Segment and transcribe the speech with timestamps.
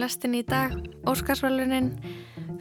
[0.00, 0.72] lestin í dag,
[1.08, 1.92] Óskarsvælunin,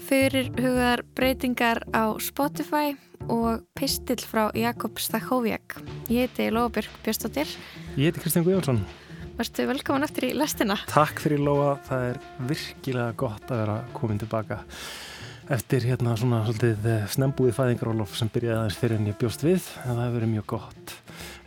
[0.03, 2.95] fyrir hugaðar breytingar á Spotify
[3.31, 5.77] og pistill frá Jakob Stakhoviak.
[6.11, 7.51] Ég heiti Lóabjörg Björnstóttir.
[7.95, 8.81] Ég heiti Kristján Guðjónsson.
[9.39, 10.75] Varstu velkomin eftir í lestina?
[10.91, 14.59] Takk fyrir Lóa, það er virkilega gott að vera komin tilbaka
[15.49, 19.63] eftir hérna svona svolítið eh, snembúið fæðingarólof sem byrjaði aðeins fyrir en ég bjóst við
[19.85, 20.95] en það hefur verið mjög gott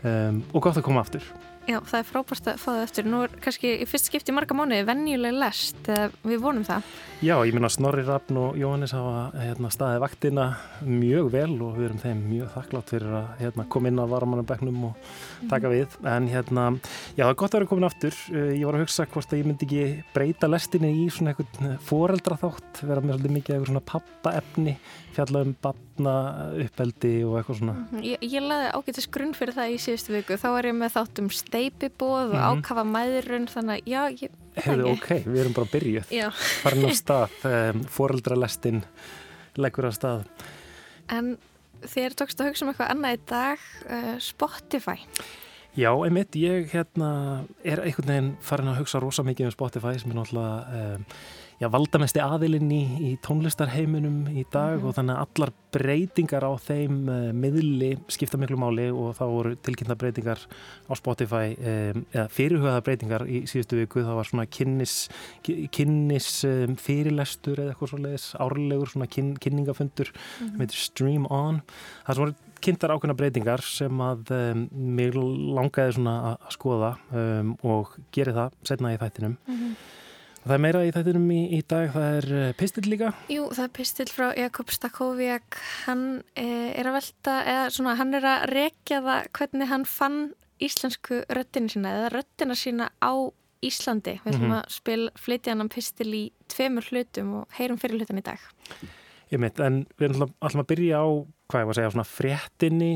[0.02, 1.28] um, og gott að koma aftur.
[1.62, 3.06] Já, það er frábært að fá það eftir.
[3.06, 5.90] Nú er kannski í fyrst skipti marga mánuði venjuleg lest,
[6.26, 6.88] við vonum það.
[7.22, 10.46] Já, ég minna Snorri Rappn og Jóhannes hafa hérna, staðið vaktina
[10.82, 14.88] mjög vel og við erum þeim mjög þakklátt fyrir að hérna, koma inn á varamannabæknum
[14.88, 15.12] og
[15.52, 15.76] taka mhm.
[15.76, 15.94] við.
[16.16, 16.66] En hérna,
[17.14, 18.18] já, það er gott að vera komin aftur.
[18.32, 19.86] Eh, ég var að hugsa hvort að ég myndi ekki
[20.16, 24.76] breyta lestinni í svona eitthvað foreldraþátt, vera með svolítið mikið eitthvað svona pappaefni
[25.16, 26.14] fjalla um batna
[26.64, 27.74] uppeldi og eitthvað svona.
[27.90, 30.38] Mhm, Ég, ég laði ágættis grunn fyrir það í síðustu viku.
[30.40, 32.62] Þá er ég með þátt um steipibóð og mm -hmm.
[32.62, 36.10] ákafa mæðurun þannig að já, ég Hefðu ok, við erum bara byrjuð.
[36.62, 38.82] Farin á stað, um, foreldralestin
[39.56, 40.26] leggur á stað.
[41.08, 41.38] En
[41.80, 43.58] þér tókst að hugsa um eitthvað annað í dag
[43.88, 44.98] uh, Spotify.
[45.72, 50.12] Já, einmitt, ég hérna er einhvern veginn farin að hugsa rosa mikið um Spotify sem
[50.12, 51.06] er náttúrulega um,
[51.60, 54.86] já, valdamesti aðilinn í, í tónlistarheiminum í dag mm.
[54.88, 59.54] og þannig að allar breytingar á þeim uh, miðli skipta miklu máli og þá voru
[59.64, 64.96] tilkynnta breytingar á Spotify um, eða fyrirhugaða breytingar í síðustu viku það var svona kynnis,
[65.44, 70.54] kynnis um, fyrirlestur eða eitthvað svoleiðis árlegur svona kyn, kynningafundur mm.
[70.60, 71.62] með Stream On
[72.06, 76.92] það sem voru kynntar ákveðna breytingar sem að um, mér langaði svona að skoða
[77.66, 79.74] og geri það setna í þættinum mm -hmm.
[80.42, 83.12] Það er meira í þættinum í, í dag, það er eh, pistill líka?
[83.30, 88.16] Jú, það er pistill frá Jakob Stakhoviak, hann eh, er að velta, eða svona hann
[88.18, 90.16] er að rekja það hvernig hann fann
[90.62, 93.14] íslensku röttinu sína eða röttina sína á
[93.62, 94.16] Íslandi.
[94.24, 94.58] Við ætlum mm -hmm.
[94.58, 98.40] að spil, flytja hann pistill í tveimur hlutum og heyrum fyrir hlutan í dag.
[99.30, 100.10] Ég mitt, en við
[100.42, 101.06] ætlum að byrja á,
[101.46, 102.94] hvað ég var að segja, svona fréttinni,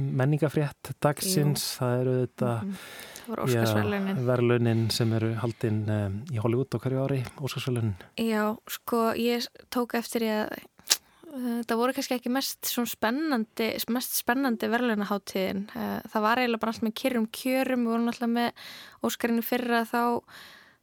[0.00, 1.78] menningafrétt dagsins, Jú.
[1.78, 2.50] það eru þetta...
[2.62, 4.16] Mm -hmm voru Óskarsverlunin.
[4.16, 7.94] Já, verlunin sem eru haldinn um, í Hollywood á hverju ári, Óskarsverlunin.
[8.20, 14.18] Já, sko, ég tók eftir ég að uh, það voru kannski ekki mest spennandi, mest
[14.18, 15.64] spennandi verðlunaháttíðin.
[15.72, 18.68] Uh, það var eiginlega bara alltaf með kyrrum kjörum, við vorum alltaf með
[19.06, 20.02] Óskarinu fyrra þá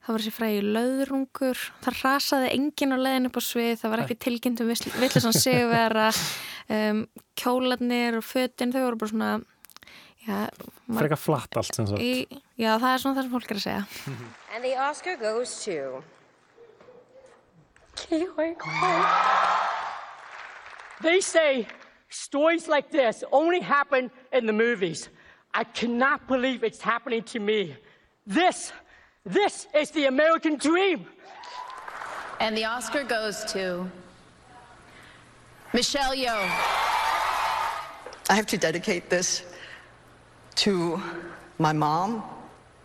[0.04, 4.02] Það var þessi fræði löðrungur, það rasaði engin á leðin upp á svið, það var
[4.04, 6.10] ekki tilkynntum vittlisann sigurvera,
[6.76, 7.00] um,
[7.40, 9.30] kjólanir og fötinn, þau voru bara svona
[10.26, 12.00] Frekar flatt allt sem sagt.
[12.00, 13.86] í, Já, það er svona það sem fólk er að segja.
[14.54, 16.04] And the Oscar goes to
[17.96, 18.56] Keely
[21.02, 21.68] They say
[22.10, 25.10] stories like this only happen in the movies.
[25.54, 27.76] I cannot believe it's happening to me.
[28.26, 28.72] This,
[29.26, 31.06] this is the American dream.
[32.40, 33.90] And the Oscar goes to
[35.74, 36.50] Michelle Yeoh.
[38.30, 39.44] I have to dedicate this
[40.56, 41.02] to
[41.60, 42.24] my mom,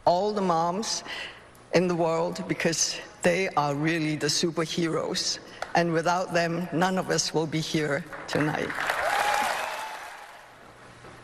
[0.05, 1.05] all the moms
[1.75, 5.39] in the world, because they are really the superheroes.
[5.75, 8.69] And without them, none of us will be here tonight.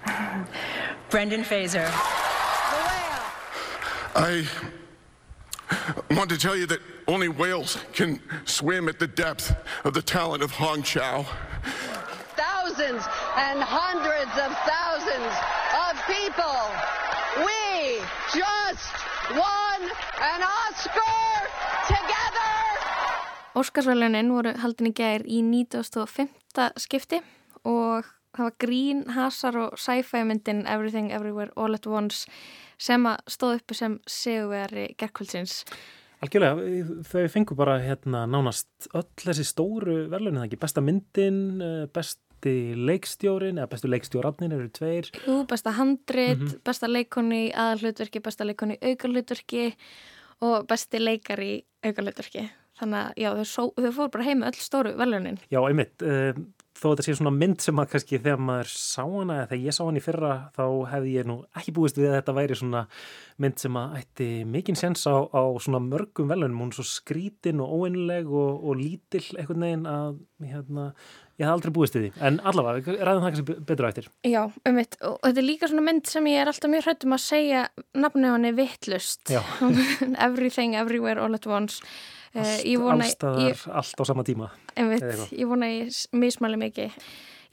[1.11, 1.89] Brendan Fraser.
[4.17, 4.47] I
[6.11, 10.43] want to tell you that only whales can swim at the depth of the talent
[10.43, 11.27] of Hong Chow.
[12.37, 13.05] Thousands
[13.37, 15.64] and hundreds of thousands
[16.07, 16.61] people,
[17.47, 18.01] we
[18.33, 18.93] just
[19.33, 19.81] won
[20.21, 21.49] an Oscar
[21.89, 22.53] together!
[23.57, 26.29] Óskarsvæluninn voru haldin í gæðir í 1905.
[26.85, 27.23] skipti
[27.65, 28.05] og
[28.35, 32.29] það var Green, Hazard og sci-fi myndin Everything Everywhere All at Once
[32.77, 35.63] sem að stóð uppi sem seguveri gerðkvöldsins.
[36.25, 36.69] Algjörlega,
[37.05, 42.24] þau fengur bara hérna nánast öll þessi stóru verðlunni, það ekki besta myndin, eh, best
[42.45, 45.09] besti leikstjórin eða bestu leikstjórafnin eru tveir.
[45.27, 46.61] Jú, besta handrit, mm -hmm.
[46.65, 49.75] besta leikonni aðalhlutverki, besta leikonni aukarhlutverki
[50.41, 54.61] og besti leikar í aukarhlutverki þannig að já, þau, þau fór bara heim með öll
[54.61, 56.35] stóru velunin Já, einmitt, uh,
[56.75, 59.77] þó þetta sé svona mynd sem að kannski þegar maður sá hana eða þegar ég
[59.77, 62.83] sá hana í fyrra þá hefði ég nú ekki búist við að þetta væri svona
[63.45, 67.63] mynd sem að ætti mikinn sens á, á svona mörgum velunum, hún er svo skrítin
[67.63, 70.91] og óeinleg og, og lítill eitthvað neginn að hérna
[71.35, 74.09] Ég hef aldrei búist í því, en allavega, ræðum það kannski betur á eftir.
[74.31, 77.17] Já, um mitt, og þetta er líka svona mynd sem ég er alltaf mjög hrættum
[77.17, 77.63] að segja
[77.99, 79.33] nafnu á henni vittlust.
[80.29, 81.83] Everything, everywhere, all at once.
[82.35, 84.53] Eh, allt, allstaðar, allt á sama tíma.
[84.79, 86.95] Um mitt, ég vona ég mismæli mikið.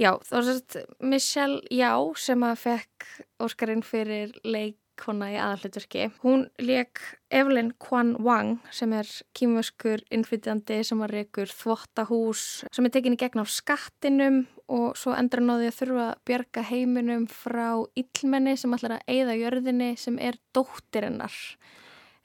[0.02, 3.10] Já, þá er þetta Michelle Já sem að fekk
[3.44, 6.12] Óskarinn fyrir leik leikona í aðalhlutverki.
[6.22, 7.00] Hún leik
[7.32, 13.42] Evelyn Kwan Wang sem er kýmvöskur innflytjandi sem var reikur þvottahús sem er tekinni gegn
[13.42, 18.58] á skattinum og svo endur hann á því að þurfa að bjarga heiminum frá illmenni
[18.58, 21.34] sem ætlar að eigða jörðinni sem er dóttirinnar.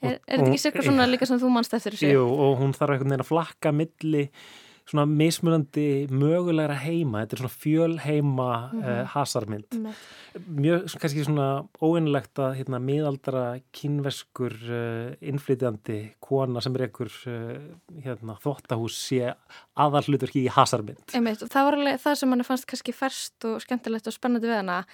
[0.03, 2.13] Er, er þetta ekki sérkvæð svona líka sem þú mannst eftir þessu?
[2.13, 4.27] Jú, og hún þarf einhvern veginn að flakka milli
[4.87, 9.01] svona mismunandi mögulegra heima, þetta er svona fjölheima mm -hmm.
[9.03, 9.67] uh, hasarmynd.
[9.73, 9.97] Einmitt.
[10.47, 11.49] mjög svona, kannski svona
[11.83, 17.61] óeinlegt að hérna, miðaldra kynveskur uh, innflytjandi kona sem er einhver uh,
[18.05, 19.35] hérna, þvóttahús sé
[19.75, 21.15] aðal hlutur ekki í hasarmynd.
[21.15, 24.63] Einmitt, það var alveg það sem mann fannst kannski ferst og skemmtilegt og spennandi við
[24.63, 24.85] hana.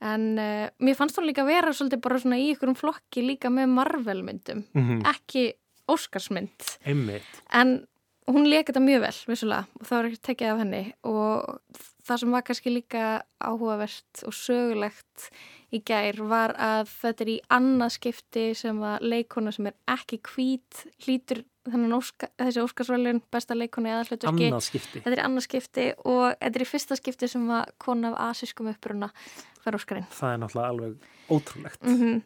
[0.00, 3.68] En uh, mér fannst hún líka vera svolítið bara svona í ykkurum flokki líka með
[3.76, 5.52] Marvel-myndum, mm ekki
[5.84, 7.28] Óskarsmynd, einmitt.
[7.52, 7.84] En
[8.30, 10.82] hún leik þetta mjög vel, vissulega, og það var ekki tekið af henni.
[11.10, 13.08] Og það sem var kannski líka
[13.42, 15.28] áhugavert og sögulegt
[15.74, 20.20] í gær var að þetta er í annað skipti sem að leikona sem er ekki
[20.28, 25.00] hvít hlýtur óska, þessi Óskarsvælun besta leikona í skipti.
[25.00, 28.34] Þetta er í annað skipti og þetta er í fyrsta skipti sem að kona af
[28.34, 29.08] asískum uppruna
[29.64, 30.06] fær Óskarinn.
[30.12, 31.80] það er náttúrulega alveg ótrúlegt.
[31.82, 32.20] Mm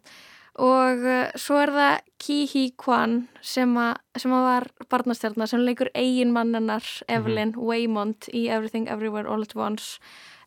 [0.58, 3.74] Og uh, svo er það Ki Hee Kwan sem,
[4.18, 9.54] sem að var barnastjarnar sem leikur eigin mannennar Evelyn Waymond í Everything Everywhere All at
[9.54, 10.00] Once.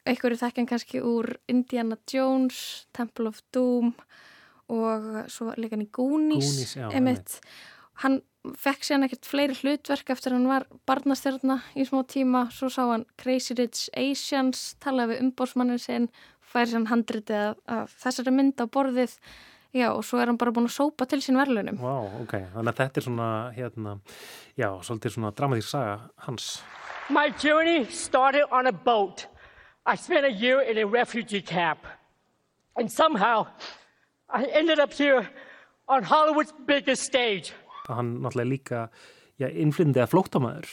[0.03, 3.93] Einhverju þekkjan kannski úr Indiana Jones, Temple of Doom
[4.71, 6.75] og svo líka hann í Goonies.
[6.89, 7.37] Einmitt.
[8.01, 8.21] Hann
[8.57, 12.47] fekk síðan ekkert fleiri hlutverk eftir hann var barnastjarnar í smá tíma.
[12.55, 16.09] Svo sá hann Crazy Rich Asians, talaði við umbórsmannin sinn,
[16.41, 19.15] færi sér handritið af, af þessari mynd á borðið
[19.71, 21.77] Já, og svo er hann bara búin að sópa til sín verðlunum.
[21.79, 23.93] Vá, wow, ok, þannig að þetta er svona hérna,
[24.59, 25.93] já, svolítið svona dramatísk saga
[26.27, 26.49] hans
[27.09, 29.27] My journey started on a boat.
[29.85, 31.79] I spent a year in a refugee camp.
[32.75, 33.47] And somehow
[34.29, 35.27] I ended up here
[35.87, 37.53] on Hollywood's biggest stage.
[37.87, 38.79] hann náttúrulega líka
[39.39, 40.69] já, innflyndið að flóttamæður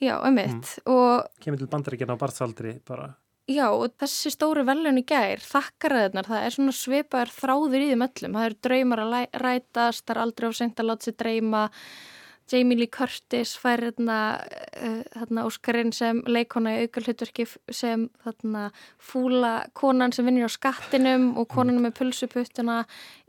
[0.00, 0.78] Já, emitt.
[0.88, 3.10] Og kemur til bandaríkjana á barðsaldri bara
[3.50, 8.06] já, og þessi stóri verðlun í gær, þakkaraðirnar, það er svona svipaður þráður í þeim
[8.06, 8.38] öllum.
[8.38, 11.64] Það eru draumar að rætast, það er aldrei of seint að láta sér dreyma.
[12.50, 14.16] Jamie Lee Curtis fær hérna,
[14.82, 18.64] uh, hérna Óskarinn sem leikona í aukarhlutverki sem þarna
[18.98, 22.80] fúla konan sem vinnir á skattinum og konan með pulsuputtuna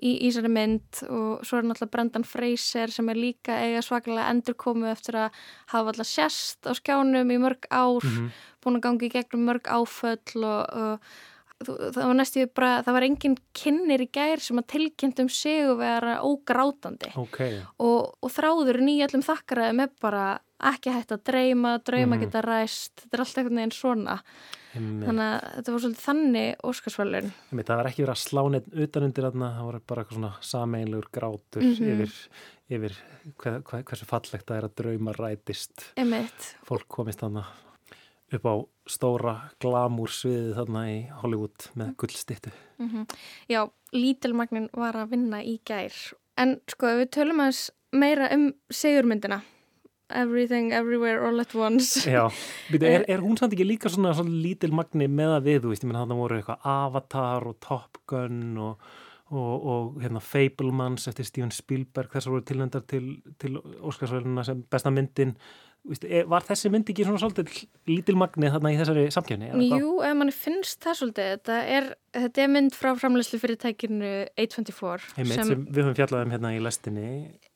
[0.02, 1.04] í Ísari mynd.
[1.08, 5.42] Og svo er náttúrulega Brendan Fraser sem er líka eiga svakalega endurkomu eftir að
[5.74, 8.06] hafa alltaf sérst á skjánum í mörg ár,
[8.62, 11.14] búin að gangi í gegnum mörg áföll og, og
[11.66, 15.30] það var næstu bara, það var engin kynir í gær sem að tilkynntum
[15.72, 17.12] og vera ógrátandi.
[17.18, 17.40] Ok,
[17.80, 22.22] og, og þráðurinn í öllum þakkaraðum er bara ekki hægt að dreyma, drauma Mhm.
[22.26, 24.22] geta ræst, þetta er allt einhvern veginn svona.
[24.72, 25.04] Einmitt.
[25.10, 28.68] þannig að þetta var svolítið þannig Óskarsvölun Einmitt, það var ekki verið að slá neitt
[28.72, 31.90] utanundir þarna, það var bara eitthvað svona sameinlegur grátur Mhm.
[31.92, 32.14] yfir,
[32.72, 32.96] yfir
[33.36, 35.92] hver, hver, hversu fallegt það er að drauma rætist.
[35.98, 37.44] Emitt, fólk komist þarna
[38.32, 38.56] upp á
[38.90, 42.54] stóra glamúr sviðið þarna í Hollywood með gullstittu
[43.52, 45.94] já, lítilmagnin var að vinna í gær.
[46.40, 49.42] En sko við tölum aðeins meira um segurmyndina
[50.12, 52.04] Everything, Everywhere, All at Once.
[52.10, 52.26] Já,
[52.82, 55.86] er, er hún samt ekki líka svona, svona lítil magni með að við, þú veist,
[55.86, 58.90] ég menn þarna voru eitthvað Avatar og Top Gun og,
[59.32, 63.06] og, og hérna Fablemans eftir Steven Spielberg, þessar voru tilnendar til,
[63.40, 65.38] til Óskarsvæluna sem besta myndin
[66.30, 69.48] var þessi mynd ekki svona svolítið lítil magni þarna í þessari samkjöfni?
[69.66, 75.08] Jú, ef manni finnst það svolítið þetta er, þetta er mynd frá framleyslu fyrirtækinu A24
[75.18, 77.08] Einmitt, sem, við höfum fjallað um hérna í lestinni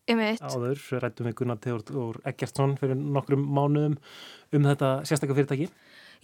[0.10, 1.70] einmitt, áður, rættum við Gunnar
[2.02, 4.00] og Eggertsson fyrir nokkrum mánuðum
[4.58, 5.70] um þetta sérstakka fyrirtæki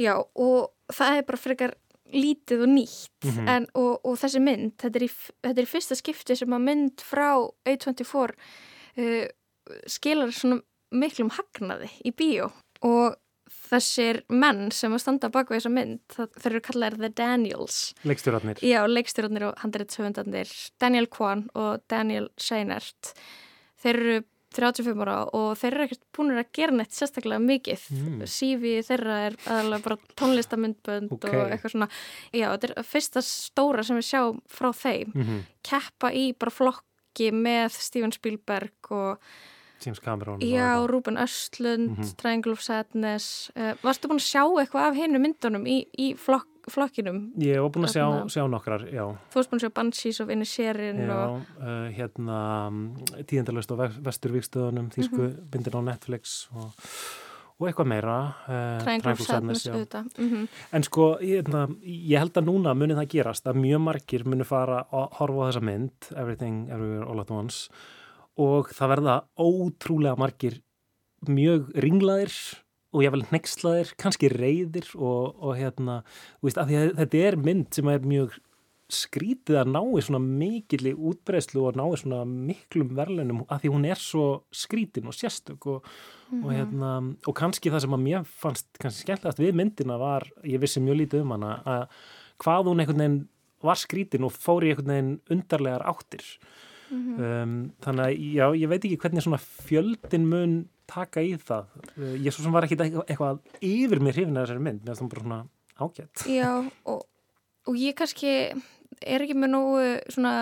[0.01, 1.75] já og það er bara frekar
[2.11, 3.47] lítið og nýtt Mhm.
[3.47, 5.09] en, og, og þessi mynd, þetta er, í,
[5.45, 7.37] þetta er í fyrsta skipti sem að mynd frá
[7.69, 8.33] A24
[8.97, 9.27] uh,
[9.85, 12.51] skilar svona miklum hagnaði í bíó.
[12.85, 13.17] Og
[13.71, 17.77] þessir menn sem að standa bak við þessa mynd, það, þeir eru kallar The Daniels.
[18.07, 18.63] Leikstjórarnir.
[18.65, 23.13] Já, leikstjórnir og handreitshöfundarnir Daniel Kwan og Daniel Seinert
[23.81, 24.19] þeir eru
[24.51, 27.85] 35 ára og þeir eru ekkert búin að gera neitt sérstaklega mikið.
[27.95, 28.25] Mm.
[28.27, 31.29] CV þeirra er aðalega bara tónlistamindbönd Ok.
[31.29, 31.87] og eitthvað svona.
[32.35, 35.13] Já, þetta er fyrsta stóra sem við sjáum frá þeim.
[35.15, 35.41] Mm -hmm.
[35.63, 39.23] keppa í bara flokki með Steven Spielberg og
[39.85, 40.85] James Cameron Já.
[40.87, 42.15] Ruben Östlund, Mhm.
[42.17, 46.47] Triangle of Sadness uh, Varstu búin að sjá eitthvað af hinnu myndunum í, í flokk,
[46.69, 47.31] flokkinum?
[47.41, 50.29] Ég var búin að sjá, sjá nokkrar, já, Þú varst búin að sjá Banshees of
[50.29, 52.37] Inisherin já og uh, hérna
[53.27, 55.49] tíðendalust á Vesturvíkstöðunum, þýsku Mhm.
[55.51, 56.71] bindin á Netflix og,
[57.61, 58.15] og eitthvað meira
[58.47, 63.09] uh, Triangle of Sadness auðvitað mm En sko, hérna, ég held að núna muni það
[63.15, 67.31] gerast að mjög margir muni fara að horfa á þessa mynd Everything, Everywhere, All at
[67.31, 67.69] Once
[68.41, 70.59] og það verða ótrúlega margir
[71.29, 72.35] mjög ringlaðir
[72.91, 76.01] og ég vel nexlaðir, kannski reyðir og, og hérna,
[76.43, 78.39] veist, þetta er mynd sem er mjög
[78.91, 84.01] skrítið að nái svona mikilli útbreyslu og nái svona miklum verðlunum að því hún er
[84.01, 85.87] svo skrítin og sérstök og,
[86.41, 90.59] og, hérna, og kannski það sem að mér fannst kannski skemmtilegast við myndina var, ég
[90.63, 91.85] vissi mjög lítið um hana, að
[92.43, 93.21] hvað hún einhvern veginn
[93.63, 96.27] var skrítin og fór í einhvern veginn undarlegar áttir
[96.91, 100.59] um, þannig að já, ég veit ekki hvernig svona fjöldin mun
[100.91, 101.71] taka í það.
[101.95, 105.03] Uh, ég svo sem var ekki eitthvað yfir mér hrifin að þessari mynd, mér finnst
[105.05, 105.41] það bara svona
[105.81, 106.51] ágætt Já,
[106.85, 107.05] og,
[107.67, 108.33] og ég kannski
[109.01, 110.33] er ekki með nógu svona,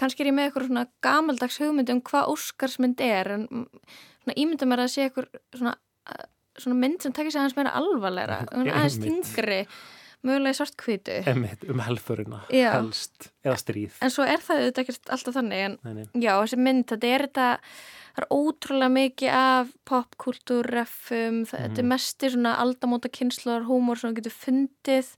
[0.00, 3.66] kannski er ég með eitthvað svona gamaldags hugmynd um hvað Óskarsmynd er en mm,
[4.24, 5.74] svona ímynda mér að sé eitthvað svona,
[6.58, 9.76] svona mynd sem tekir sig aðeins meira alvarleira, aðeins einmitt.
[10.26, 11.18] Mögulega svartkvítu
[11.72, 12.70] um helfurina, Já.
[12.76, 16.06] helst eða stríð en svo er það auðvitað ekkert alltaf þannig en nei, nei.
[16.22, 17.48] já, þessi mynd, þetta er þetta
[18.12, 24.34] það er ótrúlega mikið af popkultúrreffum, þetta er mesti svona aldamóta kynsluðar húmor sem getur
[24.36, 25.10] fundið,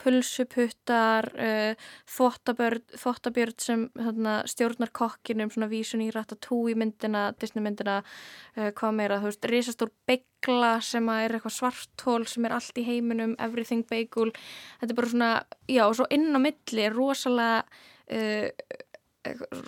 [0.00, 8.70] pulsuputtar uh, þvottabjörn sem þarna, stjórnar kokkinum, svona vísun í Ratatouille myndina, Disney myndina uh,
[8.76, 13.36] hvað meira, þú veist, risastór begla sem er eitthvað svartól sem er allt í heiminum,
[13.42, 14.32] everything bagel.
[14.80, 15.32] Þetta er bara svona,
[15.68, 18.86] já, og svo inn á milli er rosalega uh,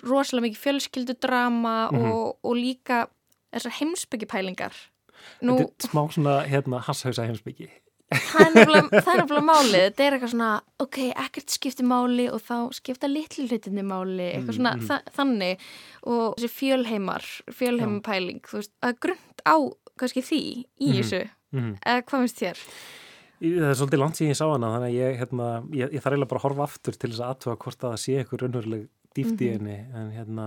[0.03, 3.05] rosalega mikið fjölskyldudrama og, og líka
[3.53, 4.75] þessar heimsbyggipælingar
[5.45, 7.69] Nú, Þetta er smá svona hérna hasshausa heimsbyggi
[8.13, 9.79] það er nefnilega málið.
[9.87, 10.49] Þetta er eitthvað svona,
[10.83, 15.63] ok, ekkert skipti máli og þá skipta litlu hlutinni máli eitthvað svona þa þannig.
[16.05, 17.29] Og þessi fjölheimar,
[17.59, 19.55] fjölheimapæling þú veist, að grund á
[19.99, 20.43] kannski því
[20.81, 21.71] í þessu, mm.
[21.79, 22.65] eða hvað finnst þér?
[23.43, 26.13] Það er svolítið langt síðan ég sá hana þannig að ég, hérna, ég, ég þarf
[26.13, 28.85] eiginlega bara að horfa aftur til þess að aðtuga hvort að það sé eitthvað raunveruleg
[29.15, 30.45] dýft í henni en, hérna,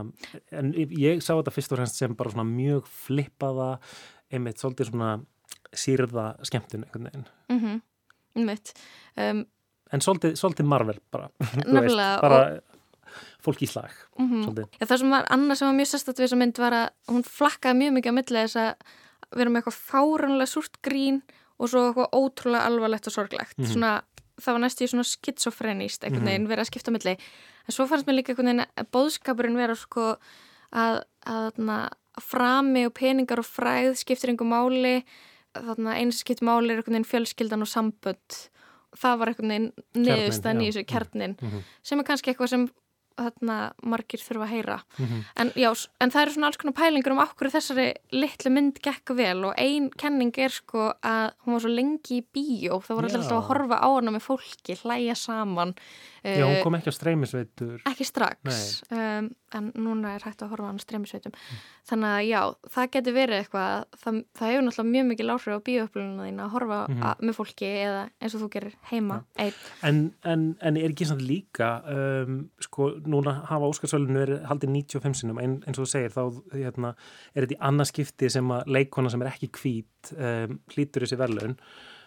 [0.50, 3.78] en ég sá þetta fyrst og fremst sem bara svona mjög flippaða
[4.32, 5.10] einmitt svolítið svona
[5.76, 7.80] sýrða skemmtun einhvern veginn Mm -hmm.
[9.16, 9.46] um,
[9.92, 11.28] en svolítið, svolítið marvel bara,
[11.66, 12.60] Nefnilega, bara
[13.44, 14.42] fólk í slag Mhm.
[14.44, 16.88] svolítið Já, það sem var annað sem var mjög sérstætt við þessa mynd var að
[17.08, 18.74] hún flakkaði mjög mikið á milli þess að
[19.36, 21.22] vera með eitthvað fáranlega súrt grín
[21.58, 23.58] og svo eitthvað ótrúlega alvarlegt og sorglegt.
[23.58, 23.66] Mhm.
[23.66, 24.02] Svona,
[24.40, 27.16] það var næstu í svona skitsofrenist einhvern veginn verið að skipta milli.
[27.66, 30.16] En svo fannst mér líka einhvern veginn að bóðskapurinn vera sko
[30.72, 35.04] að, að, að frami og peningar og fræð skiptir einhver máli.
[35.56, 38.38] Eins skipt máli er einhvern veginn fjölskyldan og sambönd.
[38.96, 41.62] Það var einhvern veginn niðurstaðan í þessu kjarnin Mhm.
[41.82, 42.68] sem er kannski eitthvað sem
[43.16, 44.78] þarna, margir þurfa að heyra.
[44.98, 45.22] Mhm.
[45.36, 45.70] en, já,
[46.00, 49.54] en það eru svona alls konar pælingur um okkur þessari litlu mynd gekk vel og
[49.58, 53.48] ein kenning er sko að hún var svo lengi í bíó það voru alltaf að
[53.50, 55.74] horfa á hana með fólki hlæja saman
[56.26, 57.82] Já, hún eh, kom ekki á streymisveitur.
[57.86, 61.32] ekki strax um, en núna er hægt að horfa á hana streymisveitum.
[61.86, 62.40] Þannig að já,
[62.74, 66.50] það getur verið eitthvað það, það hefur náttúrulega mjög mikil áhrif á bíóöflununa þín að
[66.56, 67.02] horfa Mhm.
[67.06, 69.54] að, með fólki eða eins og þú gerir heima einn.
[69.86, 75.20] En, en, en er ekki samt líka um, sko, núna hafa Óskarsvölinu verið haldið 95
[75.22, 76.22] sinum, en, eins og þú segir þá
[76.54, 76.94] hérna,
[77.34, 81.20] er þetta í annað skipti sem að leikona sem er ekki hvít um, hlýtur þessi
[81.20, 81.60] verðlaun.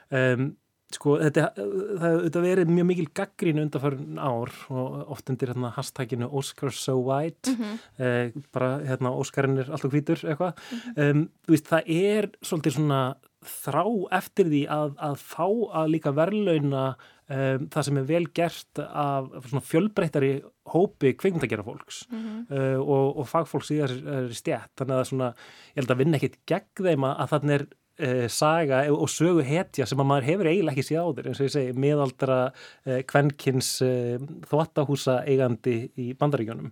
[0.10, 0.50] Um,
[0.94, 6.30] sko, þetta, það auðvitað verið mjög mikil gaggrínu undanförn ár og oft undir hérna, hashtaginu
[6.40, 7.54] Oscar so white.
[8.00, 10.62] Eh, bara hérna, Óskarinn er alltaf hvítur eitthvað.
[10.96, 13.02] Um, þú veist, það er svolítið svona
[13.46, 13.84] þrá
[14.18, 15.46] eftir því að, að fá
[15.82, 16.84] að líka verðlauna
[17.30, 20.32] um, það sem er vel gert af svona fjölbreyttari
[20.74, 25.34] hópi kveikmyndagera fólks uh, og, og fagfólks í þessari stjætt þannig að svona,
[25.74, 29.88] ég held að vinna ekkit gegn þeim að, þannig er uh, saga og sögu hetja
[29.90, 33.72] sem að maður hefur eiginlega ekki séð áður eins og ég segi miðaldra uh, kvenkins
[33.86, 36.72] uh, þvóttahúsa eigandi í bandaríkjónum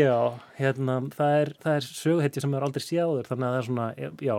[0.00, 0.16] Já,
[0.58, 3.70] hérna, það er, það er söguhetja sem maður aldrei séð áður þannig að það er
[3.70, 3.92] svona,
[4.22, 4.36] já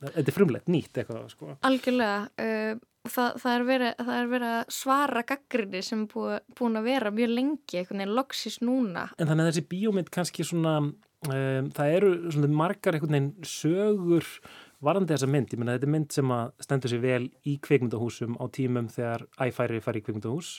[0.00, 1.56] þetta er frumlegt, nýtt eitthvað sko.
[1.68, 6.40] Algjörlega, uh, það, það, er verið, það er verið að svara gaggrinni sem er búið,
[6.58, 9.06] búin að vera mjög lengi, einhvern veginn loksis núna.
[9.16, 14.28] En þannig að þessi bíómynd kannski svona, um, það eru svona margar einhvern veginn sögur
[14.80, 18.38] varandi þessa mynd, ég meina þetta er mynd sem að stendur sér vel í kveikmyndahúsum
[18.40, 20.52] á tímum þegar æfæri fari í kveikmyndahús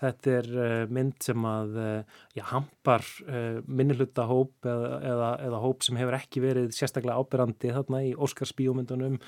[0.00, 5.60] þetta er uh, mynd sem að uh, já, hampar uh, minnilutta hóp eða, eða, eða
[5.66, 9.20] hóp sem hefur ekki verið sérstaklega ábyrrandi þarna í Óskars bíómyndunum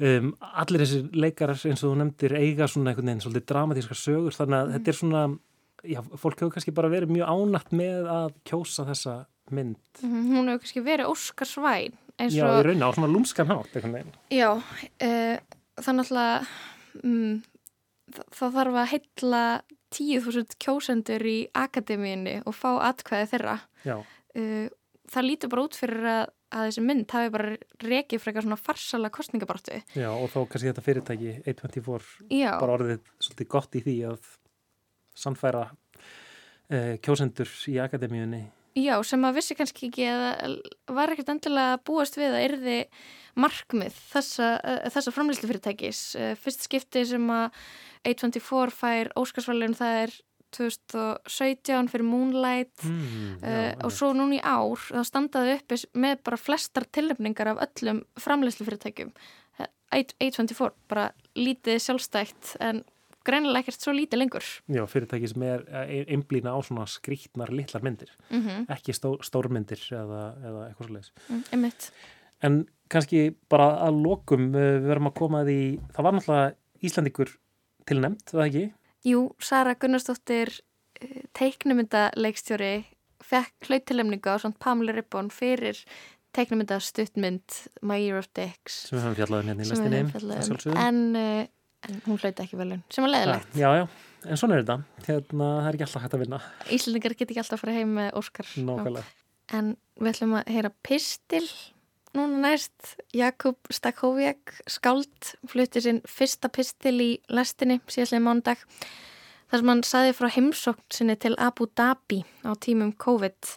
[0.00, 4.36] um, allir þessir leikarar eins og þú nefndir eiga svona einhvern veginn svolítið dramatískar sögur
[4.36, 5.22] þannig að þetta er svona
[5.88, 9.16] já, fólk hefur kannski bara verið mjög ánætt með að kjósa þessa
[9.50, 13.46] mynd Mhm, Hún hefur kannski verið Óskarsvæn eins Já, og í raun á svona lúmskan
[13.50, 14.16] hátt einhvern veginn.
[14.34, 15.36] Já, uh,
[15.78, 16.48] þannig að
[17.02, 17.36] mm,
[18.34, 19.42] það, þarf að heilla
[19.94, 23.58] 10.000 kjósendur í akademíinni og fá atkvæði þeirra.
[23.86, 23.98] Já,
[24.38, 24.68] Uh,
[25.12, 26.22] það lítur bara út fyrir að,
[26.52, 29.80] að þessi mynd hafi bara rekið eitthvað svona farsala kostningabartu.
[29.96, 34.30] já, og þó kannski þetta fyrirtæki A24 Já, bara orðið svolítið gott í því að
[35.18, 38.44] sannfæra uh, kjósendur í akademíunni.
[38.78, 40.58] já, sem að vissi kannski ekki að
[40.94, 42.78] var ekkert endilega búast við að yrði
[43.38, 46.00] markmið þessa, uh, þessa framlýslu fyrirtækis.
[46.18, 47.50] Uh, fyrst skipti sem að
[48.06, 50.16] A24 fær Óskarsvælun það er
[50.56, 56.36] 2017 fyrir Moonlight Mm, uh, og svo núna í ár þá standaði uppi með bara
[56.40, 59.12] flestar tilnefningar af öllum framleyslufyrirtækjum
[59.88, 62.82] A24, bara lítið sjálfstætt en
[63.28, 65.64] greinilega ekkert svo lítið lengur Já, fyrirtæki sem er
[66.12, 68.66] einblýna á svona skrítnar litlar myndir, mm -hmm.
[68.76, 71.12] ekki stó, stórmyndir eða, eða eitthvað svo leiðis.
[71.28, 71.72] mm,
[72.42, 77.28] En kannski bara að lokum, við verðum að koma því, það var náttúrulega Íslandíkur
[77.88, 78.72] tilnæmt, það ekki?
[79.08, 82.72] Jú, Sara Gunnarsdóttir uh, teiknumyndaleikstjóri
[83.28, 85.80] fekk hlautilefningu á svona Pamela Ribbon fyrir
[86.36, 88.84] teiknumynda stuttmynd My Year of Dicks.
[88.88, 90.76] Sem við höfum fjallað um hérna í að um.
[90.84, 93.86] en, uh, en hún hlauti ekki velun sem var leðilegt Já, já,
[94.26, 96.42] en svona er þetta, hérna, það er ekki alltaf hægt að vinna,
[96.76, 98.52] Íslandingar get ekki alltaf að fara heim með Óskar.
[99.58, 101.46] En við ætlum að heyra pistil
[102.18, 102.96] núna næst.
[103.14, 108.64] Jakub Stakhoviak skáld flutti sinn fyrsta pistil í lestinni síðastlega mándag.
[109.48, 113.54] Þar sem hann saði frá heimsókn sinni til Abu Dhabi á tímum COVID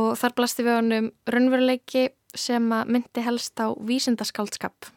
[0.00, 4.90] og þar blasti við honum raunveruleiki sem að myndi helst á vísindaskáldskap.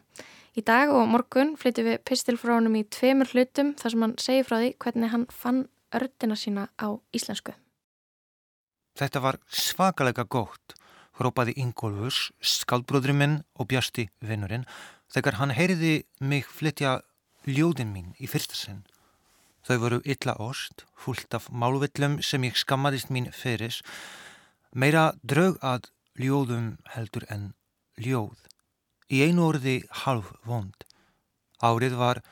[0.58, 4.16] Í dag og morgun flyttum við pistil frá honum í tveimur hlutum þar sem hann
[4.18, 5.62] segi frá því hvernig hann fann
[5.94, 7.54] ördina sína á íslensku.
[8.98, 10.74] Þetta var svakalega gótt,
[11.20, 14.66] hrópaði Ingólfus, skaldbróðurinn minn og Bjasti vinnurinn,
[15.12, 17.00] þegar hann heyriði mig flytja
[17.46, 18.82] ljóðin mín í fyrsta sinn.
[19.66, 23.82] Þau voru illa ost, fullt af málvillum sem ég skammadist mín feris,
[24.72, 27.50] meira draug að ljóðum heldur en
[28.00, 28.36] ljóð.
[29.10, 30.86] Í einu orði halv vond.
[31.60, 32.22] Árið var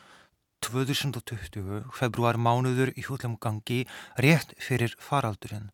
[0.64, 3.84] 2020, februar mánuður í húllum gangi,
[4.16, 5.68] rétt fyrir faraldurinn.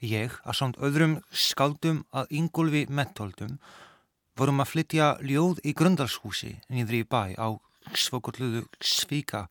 [0.00, 3.58] Ég, að samt öðrum skaldum að Ingólfi mentoldum,
[4.40, 7.48] vorum að flytja ljóð í Grundalshúsi nýðri í bæ á
[7.92, 9.44] svokulluðu svíka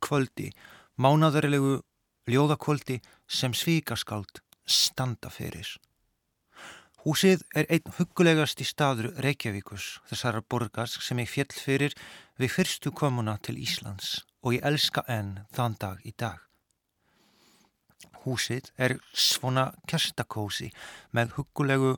[0.00, 0.48] kvöldi,
[0.96, 1.82] mánaðarilegu
[2.30, 5.76] ljóðakvöldi sem svíkaskald standa fyrir.
[7.04, 11.96] Húsið er einn huggulegasti staður Reykjavíkus, þessara borgars sem ég fjell fyrir
[12.40, 16.49] við fyrstu komuna til Íslands og ég elska enn þann dag í dag.
[18.24, 20.70] Húsið er svona kerstakósi
[21.16, 21.94] með huggulegu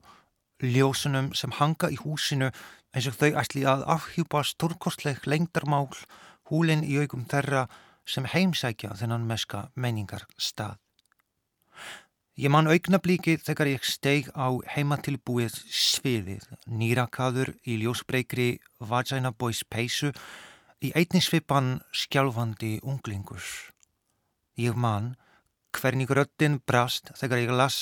[0.62, 2.52] ljósunum sem hanga í húsinu
[2.92, 5.88] eins og þau ætli að afhjúpa stórkostleg lengdarmál
[6.50, 7.66] húlinn í augum þeirra
[8.06, 10.78] sem heimsækja þennan meska meiningar stað.
[12.32, 20.12] Ég man augnablíkið þegar ég steig á heimatilbúið sviðið, nýrakaður í ljósbreykri Vagina Boys peysu
[20.80, 23.44] í einni svipan skjálfandi unglingur.
[24.56, 25.12] Ég man
[25.76, 27.78] hvernig röddinn brast þegar ég las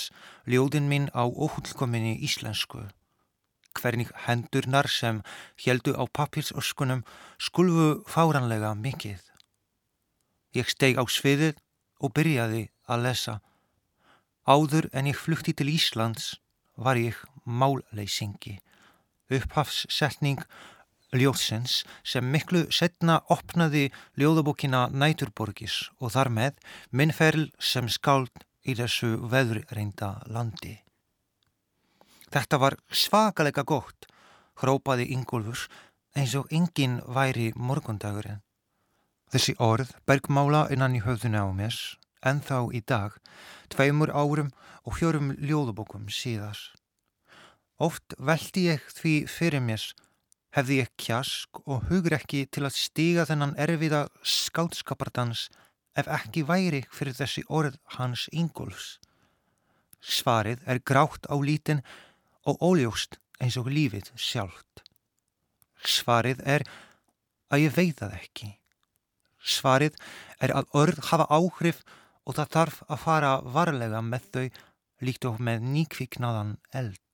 [0.47, 2.87] ljóðin mín á óhullkominni íslensku.
[3.77, 5.23] Hvernig hendurnar sem
[5.65, 7.05] heldu á pappirsöskunum
[7.39, 9.21] skulfu fáranlega mikið.
[10.55, 11.61] Ég steig á sviðið
[12.03, 13.37] og byrjaði að lesa.
[14.47, 16.41] Áður en ég flutti til Íslands
[16.75, 18.59] var ég málleysingi.
[19.31, 20.43] Upphafssetning
[21.17, 23.89] ljóðsins sem miklu setna opnaði
[24.21, 30.79] ljóðabókina Næturborgis og þar með minnferl sem skáld í þessu veðurreinda landi.
[32.31, 34.07] Þetta var svakalega gott,
[34.63, 35.67] hrópaði Ingólfur
[36.15, 38.43] eins og enginn væri morgundagurinn.
[39.31, 41.77] Þessi orð bergmála innan í höfðuna á mér,
[42.27, 43.15] en þá í dag,
[43.71, 44.51] tveimur árum
[44.85, 46.59] og fjórum ljóðabókum síðar.
[47.79, 49.85] Oft veldi ég því fyrir mér,
[50.57, 55.49] hefði ég kjask og hugur ekki til að stiga þennan erfiða skáldskapardans
[55.99, 58.99] ef ekki væri fyrir þessi orð hans Ingólfs.
[60.01, 61.83] Svarið er grátt á lítin
[62.49, 64.85] og óljóst eins og lífið sjálft.
[65.85, 66.65] Svarið er
[67.51, 68.51] að ég veit það ekki.
[69.41, 69.97] Svarið
[70.41, 71.85] er að orð hafa áhrif
[72.29, 74.47] og það þarf að fara varlega með þau
[75.07, 77.10] líkt og með nýkviknaðan eld.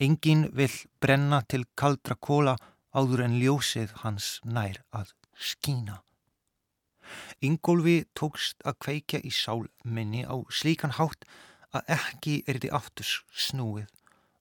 [0.00, 2.54] Engin vil brenna til kaldra kóla
[2.96, 6.00] áður en ljósið hans nær að skína.
[7.44, 11.28] Ingólfi tókst að kveikja í sál minni á slíkan hátt
[11.76, 13.12] að ekki er þið aftur
[13.44, 13.92] snúið.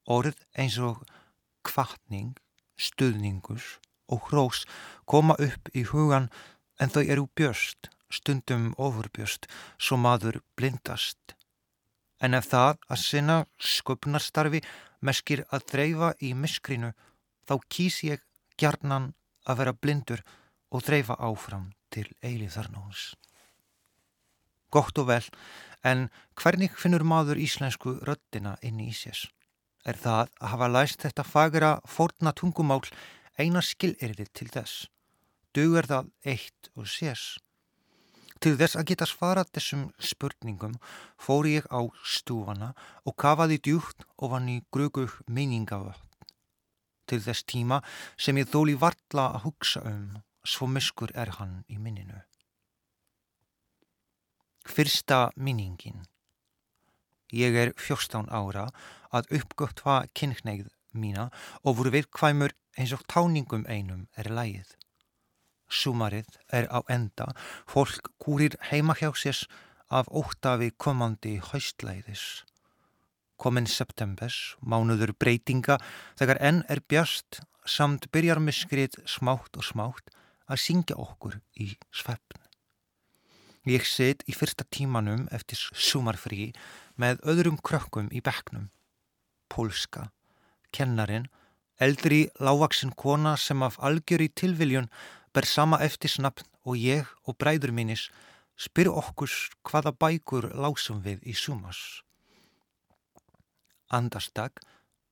[0.08, 1.04] Orð eins og
[1.68, 2.38] kvartning,
[2.80, 4.64] stuðningus og hrós
[5.06, 6.30] koma upp í hugan
[6.80, 11.36] en þau eru björst, stundum ofurbjörst, svo maður blindast.
[12.24, 14.64] En ef það að sinna sköpnarstarfi
[15.06, 16.92] meskir að dreifa í miskrinu,
[17.48, 18.24] þá kýs ég
[18.60, 19.14] gjarnan
[19.50, 20.24] að vera blindur
[20.70, 23.16] og dreifa áfram til eilíðarnóns.
[24.70, 25.26] Gott og vel,
[25.82, 29.18] en hvernig finnur maður íslensku röddina inn í sér?
[29.88, 32.84] Er það að hafa læst þetta fagra forna tungumál
[33.40, 34.90] eina skilirði til þess?
[35.56, 37.40] Dugur það eitt og sés?
[38.40, 40.78] Til þess að geta svarað þessum spurningum
[41.20, 42.72] fór ég á stúfana
[43.04, 46.00] og kafaði djúkt ofan í grögug meiningavöld.
[47.10, 47.82] Til þess tíma
[48.16, 52.22] sem ég þóli varla að hugsa um, svo miskur er hann í minninu.
[54.70, 56.06] Fyrsta minningin.
[57.36, 58.70] Ég er fjórstán ára
[59.12, 61.28] að uppgöpt hvað kynneigð mína
[61.64, 64.70] og voru viðkvæmur eins og táningum einum er lægið.
[65.70, 67.30] Sumarið er á enda,
[67.70, 69.46] fólk kúrir heima hjá sérs
[69.90, 72.44] af óttafi komandi haustlæðis.
[73.40, 75.78] Komin septembers, mánuður breytinga,
[76.20, 80.12] þegar enn er bjast, samt byrjar miskrið smátt og smátt
[80.50, 82.42] að syngja okkur í svefn.
[83.70, 86.50] Ég set í fyrsta tímanum eftir sumarfrí
[86.98, 88.70] með öðrum krökkum í bekknum.
[89.52, 90.10] Pólska,
[90.74, 91.28] kennarin,
[91.80, 94.90] eldri lágvaksinn kona sem af algjör í tilviljun
[95.34, 98.10] ber sama eftirsnafn og ég og bræður mínis
[98.60, 99.32] spyr okkur
[99.68, 102.04] hvaða bækur lásum við í sumas.
[103.90, 104.60] Andastak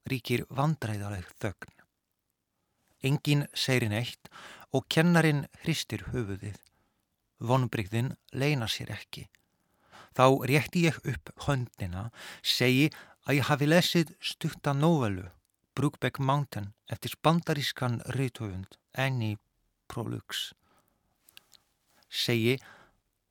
[0.09, 1.73] ríkir vandræðaleg þögn.
[3.07, 4.29] Engin segir neitt
[4.73, 6.57] og kennarin hristir höfuðið.
[7.39, 9.27] Vonbrygðin leina sér ekki.
[10.17, 12.07] Þá rétti ég upp höndina,
[12.41, 12.89] segi
[13.27, 15.27] að ég hafi lesið stutta novelu
[15.77, 19.37] Brookback Mountain eftir bandarískan reytöfund Annie
[19.87, 20.51] Prolux
[22.09, 22.57] segi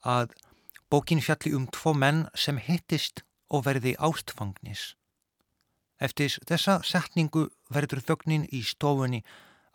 [0.07, 0.35] að
[0.93, 4.95] bókin fjalli um tvo menn sem hittist og verði ástfangnis.
[6.03, 9.23] Eftir þessa setningu verður þögnin í stofunni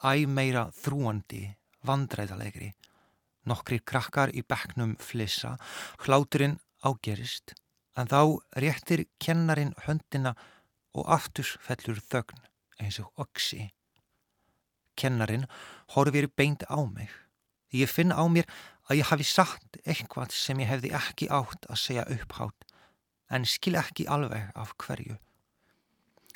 [0.06, 1.56] æg meira þrúandi,
[1.88, 2.72] vandræðalegri.
[3.50, 5.56] Nokkri krakkar í bekknum flissa,
[6.06, 7.56] hláturinn ágerist,
[7.98, 10.36] en þá réttir kennarin höndina
[10.94, 12.46] og aftur fellur þögn
[12.82, 13.72] eins og oksi.
[15.02, 15.48] Kennarin
[15.96, 17.10] horfir beint á mig.
[17.74, 18.46] Ég finn á mér
[18.90, 22.66] að ég hafi sagt eitthvað sem ég hefði ekki átt að segja upphátt,
[23.32, 25.18] en skil ekki alveg af hverju.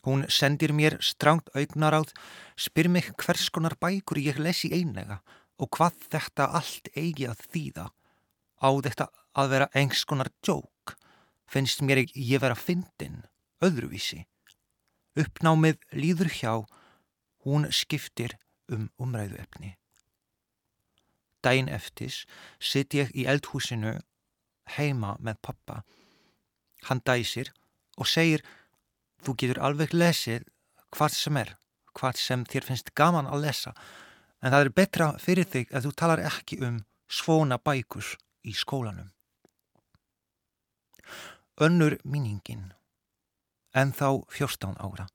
[0.05, 2.13] Hún sendir mér stránt augnaráð,
[2.55, 5.19] spyr mig hvers konar bækur ég lesi einlega
[5.57, 7.87] og hvað þetta allt eigi að þýða.
[8.61, 10.95] Á þetta að vera engs konar djók,
[11.49, 13.23] finnst mér ekki ég vera fyndin,
[13.65, 14.23] öðruvísi.
[15.19, 16.53] Uppnámið líður hjá,
[17.43, 18.37] hún skiptir
[18.71, 19.75] um umræðuefni.
[21.43, 22.23] Dæin eftis
[22.59, 23.99] sitt ég í eldhúsinu
[24.77, 25.81] heima með pappa.
[26.89, 27.51] Hann dæsir
[27.97, 28.41] og segir
[29.25, 30.47] þú getur alveg lesið
[30.95, 31.55] hvað sem er,
[31.93, 33.75] hvað sem þér finnst gaman að lesa
[34.41, 39.11] en það er betra fyrir þig að þú talar ekki um svona bækus í skólanum.
[41.61, 42.73] Önnur míningin,
[43.73, 45.07] en þá fjórstán ára.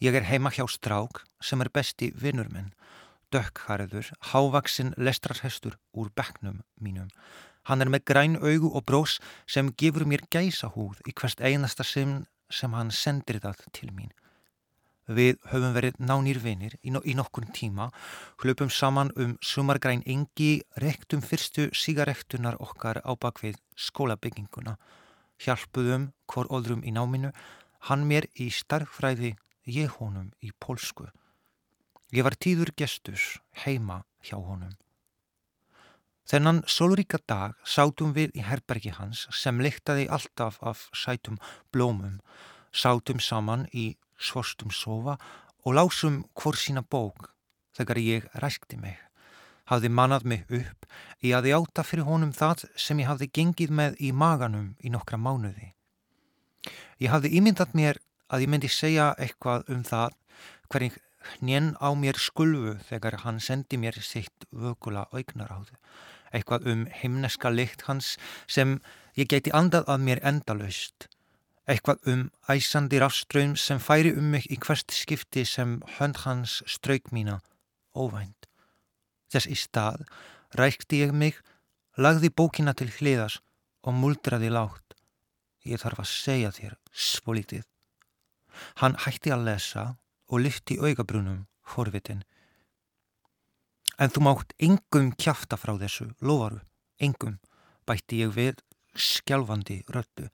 [0.00, 2.72] Ég er heima hjá strák sem er besti vinnur minn
[3.34, 7.08] dökkharður, hávaksinn lestrarhestur úr bekknum mínum.
[7.66, 9.18] Hann er með græn augu og brós
[9.50, 14.12] sem gefur mér gæsa húð í hvert einasta sem, sem hann sendir það til mín.
[15.06, 17.92] Við höfum verið nánir vinir í, no í nokkur tíma,
[18.42, 24.74] hlupum saman um sumargræn engi, rektum fyrstu sígarektunar okkar á bakvið skólabygginguna,
[25.42, 27.30] hjálpuðum hvort óðrum í náminu,
[27.86, 31.10] hann mér í starffræði, ég honum í pólsku.
[32.14, 34.74] Ég var tíður gestus heima hjá honum.
[36.26, 41.38] Þennan sólríka dag sátum við í herbergi hans sem lyktaði alltaf af sætum
[41.70, 42.18] blómum,
[42.74, 45.18] sátum saman í svostum sofa
[45.62, 47.30] og lásum hvort sína bók
[47.78, 48.98] þegar ég ræskti mig.
[49.66, 50.86] Hafði mannað mig upp
[51.22, 54.90] í að ég áta fyrir honum það sem ég hafði gengið með í maganum í
[54.94, 55.72] nokkra mánuði.
[57.02, 57.98] Ég hafði ímyndat mér
[58.32, 60.16] að ég myndi segja eitthvað um það
[60.70, 60.98] hvernig
[61.36, 65.74] hnjen á mér skulfu þegar hann sendi mér sitt vökula augnaráðu.
[66.34, 68.14] Eitthvað um himneska lykt hans
[68.46, 68.78] sem
[69.16, 71.08] ég geti andað að mér endalust.
[71.66, 77.10] Eitthvað um æsandi ráströym sem færi um mig í hvert skipti sem hönd hans strauk
[77.10, 77.40] mína
[77.94, 78.46] óvænt.
[79.32, 80.04] Þess í stað
[80.54, 81.40] rækti ég mig,
[81.98, 83.40] lagði bókina til hliðas
[83.82, 84.94] og muldraði lágt.
[85.66, 87.64] Ég þarf að segja þér svolítið.
[88.82, 89.84] Hann hætti að lesa
[90.28, 92.24] og lyfti augabrunum forvitin.
[93.98, 96.60] En þú mátt engum kjafta frá þessu, lofaru,
[97.00, 97.38] engum,
[97.88, 98.60] bætti ég við
[98.96, 100.28] skjálfandi röldu.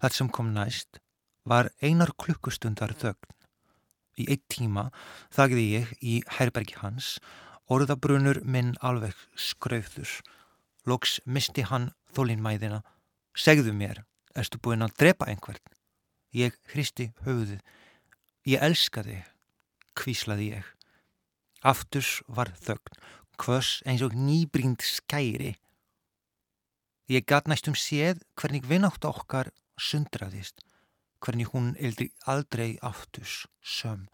[0.00, 1.00] Það sem kom næst
[1.46, 3.32] var einar klukkustundar þögn.
[4.16, 4.88] Í eitt tíma
[5.34, 7.16] þagði ég í herbergi hans,
[7.68, 10.08] orðabrunur minn alveg skrauður.
[10.88, 12.80] Loks misti hann þólinnmæðina.
[13.36, 15.60] Segðu mér, erstu búinn að drepa einhvern?
[16.36, 17.60] Ég hristi höfuðið.
[18.46, 19.22] Ég elska þig,
[19.96, 20.66] kvíslaði ég.
[21.64, 22.98] Afturs var þögn,
[23.40, 25.54] hvers eins og nýbrínd skæri.
[27.08, 29.48] Ég gat næstum séð hvernig vinátt okkar
[29.80, 30.60] sundraðist,
[31.24, 34.06] hvernig hún eldri aldrei afturs söm.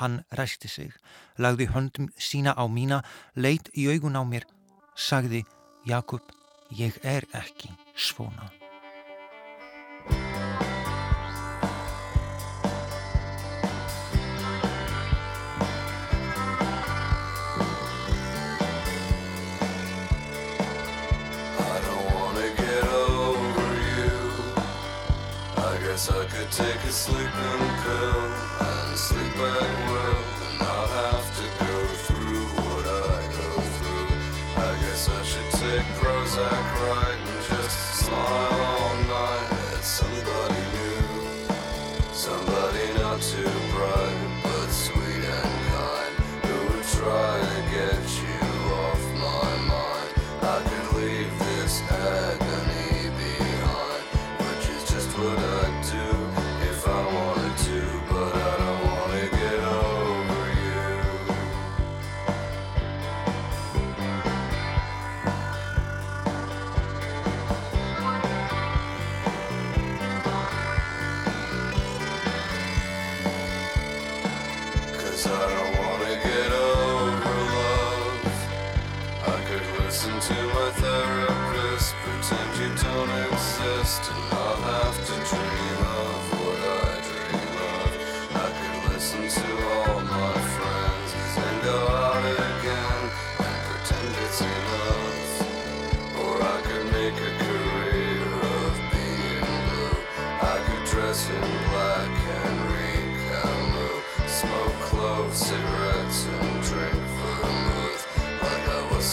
[0.00, 0.90] Hann ræsti sig,
[1.38, 3.04] lagði höndum sína á mína,
[3.36, 4.48] leitt í augun á mér,
[4.96, 5.44] sagði
[5.86, 6.24] Jakob,
[6.72, 8.63] ég er ekki svona.
[26.44, 28.20] Could take a sleeping pill
[28.60, 34.62] and sleep back well and not have to go through what I go through.
[34.62, 37.03] I guess I should take Prozac right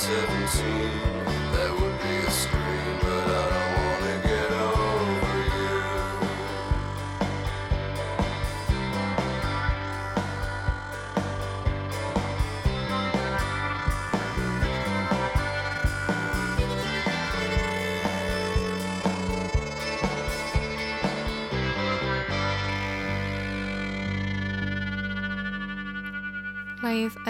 [0.01, 0.91] 17,
[1.53, 3.60] that would be a scream, but I don't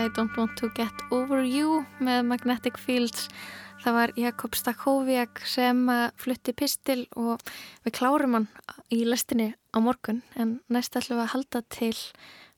[0.02, 3.28] I Don't Want To Get Over You með Magnetic Fields.
[3.84, 7.44] Það var Jakob Stakhoviak sem uh, flutti pistil og
[7.86, 8.48] við klárum hann
[8.90, 11.94] í lestinni á morgun en næst ætlum við að halda til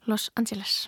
[0.07, 0.85] Los Angeles.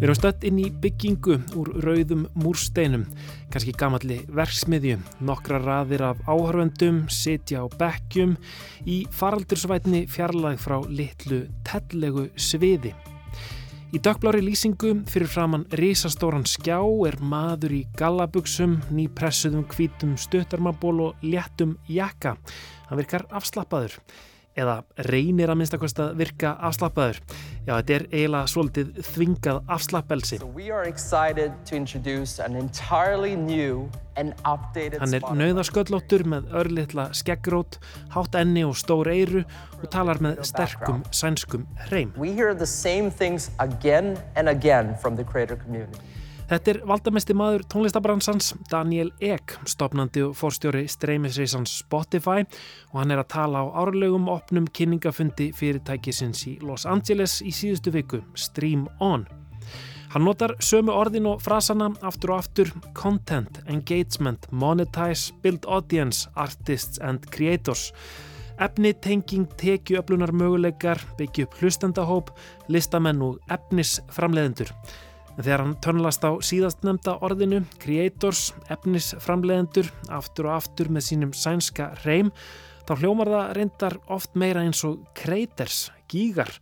[0.00, 3.02] Við erum stödd inn í byggingu úr rauðum múrsteinum,
[3.52, 4.94] kannski gamalli verksmiðju,
[5.28, 8.32] nokkra raðir af áhörvendum, sitja á bekkjum
[8.88, 12.94] í faraldursvætni fjarlæg frá litlu tellegu sviði.
[13.92, 21.28] Í dökkblári lýsingu fyrir framann risastóran skjá er maður í gallabugsum, nýpressuðum hvítum stuttarmaból og
[21.28, 22.38] léttum jakka.
[22.88, 24.00] Hann virkar afslappaður
[24.60, 24.76] eða
[25.08, 27.20] reynir að minnstakost að virka afslappaður.
[27.66, 30.38] Já, þetta er eiginlega svolítið þvingað afslappelsi.
[35.00, 37.80] Hann er nauðasköllóttur með örlittla skeggrót,
[38.16, 39.44] hátt enni og stór eyru
[39.80, 42.12] og talar með sterkum sænskum hreim.
[42.70, 46.09] Same things again and again from the creator community.
[46.50, 53.20] Þetta er valdamesti maður tónlistabransans Daniel Ek, stopnandi og fórstjóri streymisreisans Spotify og hann er
[53.22, 59.22] að tala á árlegum opnum kynningafundi fyrirtækisins í Los Angeles í síðustu viku, Stream On.
[60.10, 66.98] Hann notar sömu orðin og frasana aftur og aftur Content, Engagement, Monetize, Build Audience, Artists
[66.98, 67.92] and Creators.
[68.58, 72.34] Efni, tenging, tekjuöflunar möguleikar, byggju upp hlustendahóp,
[72.66, 74.74] listamenn og efnisframleðendur.
[75.40, 81.32] En þegar hann tönnlast á síðast nefnda orðinu, creators, efnisframleðendur, aftur og aftur með sínum
[81.32, 82.28] sænska reym,
[82.84, 86.52] þá hljómar það reyndar oft meira eins og creators, gígar.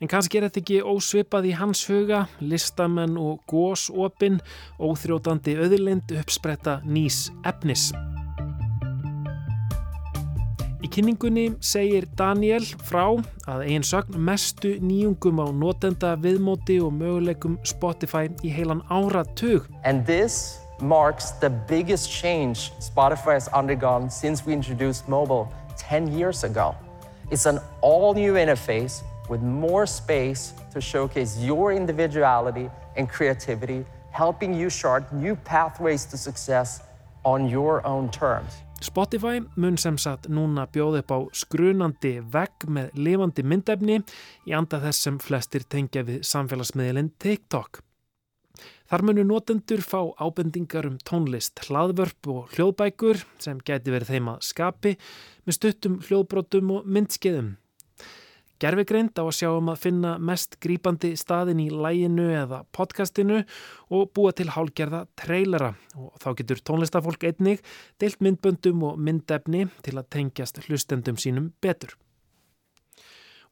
[0.00, 4.40] En kannski er þetta ekki ósvipað í hans huga, listamenn og gósopin,
[4.80, 7.90] óþrótandi öðurlind uppspretta nýs efnis.
[10.82, 13.04] Í kynningunni segir Daniel frá
[13.46, 19.68] að eigin sögn mestu nýjungum á notenda viðmóti og möguleikum Spotify í heilan áratug.
[19.86, 25.46] And this marks the biggest change Spotify has undergone since we introduced mobile
[25.78, 26.74] 10 years ago.
[27.30, 34.52] It's an all new interface with more space to showcase your individuality and creativity, helping
[34.52, 36.82] you chart new pathways to success
[37.24, 38.50] on your own terms.
[38.82, 44.00] Spotify mun sem sagt núna bjóð upp á skrunandi vegg með lifandi myndefni
[44.48, 47.82] í anda þess sem flestir tengja við samfélagsmiðlinn TikTok.
[48.90, 54.44] Þar munu notendur fá ábendingar um tónlist, hlaðvörp og hljóðbækur sem gæti verið þeim að
[54.50, 54.96] skapi
[55.46, 57.54] með stuttum hljóðbrotum og myndskeiðum.
[58.62, 63.40] Gerfigreind á að sjá um að finna mest grípandi staðin í læginu eða podcastinu
[63.90, 67.64] og búa til hálgerða trailera og þá getur tónlistafólk einnig
[67.98, 71.96] deilt myndböndum og myndefni til að tengjast hlustendum sínum betur.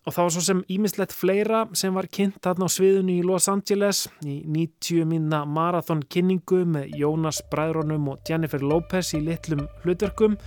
[0.08, 4.06] Og þá svo sem ímislegt fleira sem var kynnt þarna á sviðinu í Los Angeles
[4.24, 10.38] í 90 minna marathon kynningu með Jónas Bræðrónum og Jennifer Lopez í litlum hlutverkum.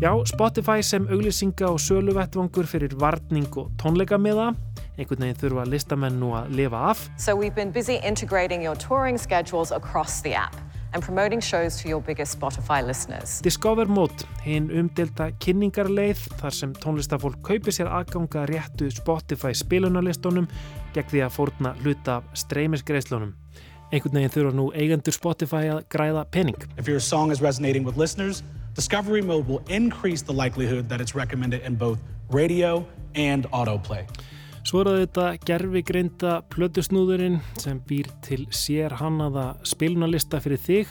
[0.00, 4.54] Já, Spotify sem auglýsinga og söluvettvangur fyrir varning og tónleikamiða.
[4.96, 7.04] Einhvern veginn þurfa listamenn nú að lifa af.
[7.18, 10.56] So we've been busy integrating your touring schedules across the app
[10.92, 13.40] and promoting shows to your biggest Spotify listeners.
[13.42, 20.46] Discover Mode, hinn umdelta kynningarleið þar sem tónlistafólk kaupir sér aðganga réttu Spotify spilunarlistunum
[20.94, 23.34] gegn því að fórna hluta af streymisgreislunum.
[23.92, 26.58] Einhvern veginn þurfa nú eigendur Spotify að græða pening.
[26.76, 28.42] If your song is resonating with listeners,
[28.74, 31.98] Discovery Mode will increase the likelihood that it's recommended in both
[32.30, 34.04] radio and autoplay.
[34.66, 40.90] Svo er þetta gerfi greinda plötusnúðurinn sem býr til sér hannaða spilunarlista fyrir þig,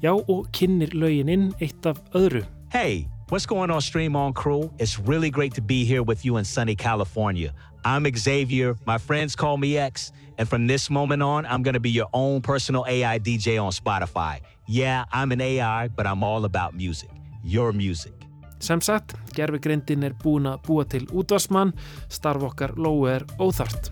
[0.00, 2.46] já og kynir lögininn eitt af öðru.
[2.72, 4.70] Hey, what's going on Stream On Crew?
[4.78, 7.52] It's really great to be here with you in sunny California.
[7.84, 11.90] I'm Xavier, my friends call me X, and from this moment on, I'm gonna be
[11.90, 14.40] your own personal AI DJ on Spotify.
[14.66, 17.10] Yeah, I'm an AI, but I'm all about music.
[17.44, 18.19] Your music.
[18.60, 21.72] Sem sagt, gerfigreindin er búin að búa til útvarsmann,
[22.12, 23.88] starf okkar lóu er óþart.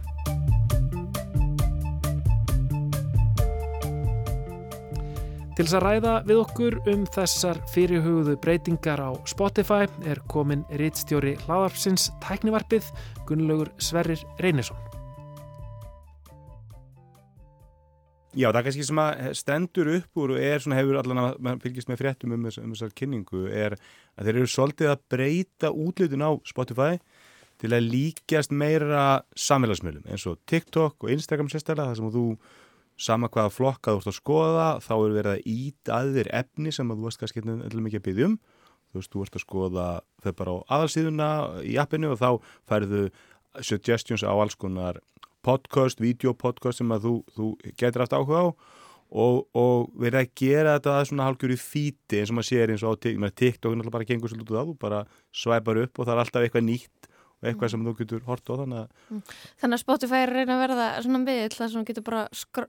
[5.59, 11.33] Til þess að ræða við okkur um þessar fyrirhugðu breytingar á Spotify er komin rittstjóri
[11.49, 12.93] hlaðarpsins tæknivarpið
[13.27, 14.79] Gunnlaugur Sverrir Reynisson.
[18.39, 21.63] Já, það er kannski sem að stendur upp úr og er svona hefur allan að
[21.65, 23.75] fylgist með fréttum um, um þessar kynningu er
[24.19, 26.99] að þeir eru svolítið að breyta útlutun á Spotify
[27.59, 32.25] til að líkjast meira samfélagsmiðlum eins og TikTok og Instagram sérstaklega þar sem þú
[32.99, 36.75] sama hvaða flokka þú ert að skoða þá er verið að ít að þér efni
[36.75, 38.39] sem að þú varst kannski eitthvað mikið að byggja um.
[38.89, 39.87] Þú veist, þú ert að skoða
[40.25, 41.31] þau bara á aðalsíðuna
[41.69, 42.31] í appinu og þá
[42.71, 43.03] færðu
[43.61, 45.03] suggestions á alls konar
[45.45, 48.47] podcast, videopodcast sem að þú, þú getur aftur áhuga á
[49.09, 52.73] og, og verið að gera þetta að svona hálfgjör í fíti eins og maður sér
[52.75, 56.09] eins og á TikTok náttúrulega bara gengur svolítið út af þú bara svæpar upp og
[56.09, 59.23] það er alltaf eitthvað nýtt og eitthvað sem þú getur hort á þannig að Mm.
[59.63, 62.23] Þannig að Spotify er að reyna að verða svona miðill sem þú getur bara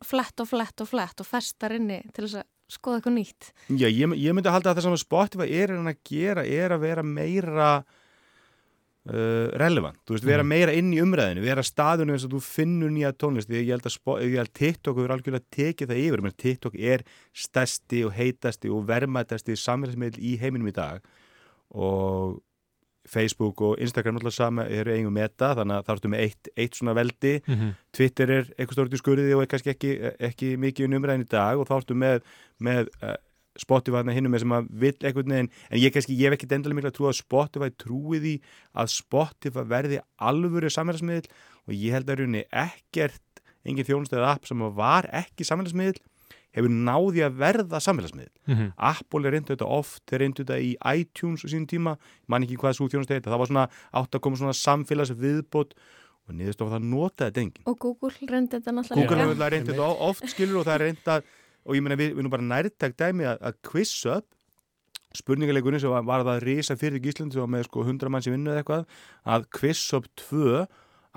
[0.08, 3.50] flett og flett og flett og festar inni til þess að skoða eitthvað nýtt.
[3.74, 6.76] Já, ég, ég myndi að halda að það sem að Spotify er að gera er
[6.76, 7.70] að vera meira
[9.08, 10.48] uh, relevant, þú veist, vera Mm.
[10.52, 14.52] meira inn í umræðinu, vera staðunum eins og þú finnur nýja tónlist, ég held að,
[14.54, 20.20] TikTok hefur algjörlega tekið það yfir, menn TikTok er stærsti og heitasti og vermaðasti samfélagsmiðl
[20.20, 21.02] í heiminum í dag.
[21.72, 22.42] Og
[23.10, 26.76] Facebook og Instagram alltaf sama eru eigum meta þannig að það ertu með eitt, eitt
[26.78, 27.32] svona veldi.
[27.48, 27.72] Mhm.
[27.96, 31.30] Twitter er eitthvað stort í skurði og er kannski ekki, ekki mikið um umræðin í
[31.32, 32.22] dag og þá ertu með,
[32.60, 33.16] með uh,
[33.60, 36.94] Spotify hinnum með sem að vill eitthvað en ég kannski, ég hef ekkert endalega mikla
[36.96, 38.36] trú að Spotify trúi því
[38.80, 41.28] að Spotify verði alvöru samfélagsmiðl
[41.68, 46.00] og ég held að rauninni ekkert engin þjónustöð app sem var ekki samfélagsmiðl
[46.56, 48.32] hefur náði að verða samfélagsmiðl.
[48.50, 48.72] Mhm.
[48.78, 52.44] Apple er reyndu þetta oft, þeir reyndu þetta í iTunes á sínum tíma, ég man
[52.44, 55.78] ekki hvað svo þjónustöð heita, það var svona átt að koma svona samfélagsviðbót
[56.30, 57.68] og niðurst of það notaði þetta enginn.
[57.70, 61.22] Og Google reyndi þetta náttúrulega Google reyndið þetta oft skilur og það er reynda
[61.70, 64.26] og ég meina við, við nú bara nærtæk dæmi að, að quiz up.
[65.18, 68.26] Spurningarleikurinn sem var, var það að risa fyrir Íslandi sem var með sko 100 mann
[68.26, 69.00] sem vinnu eða eitthvað
[69.34, 70.66] að quiz up 2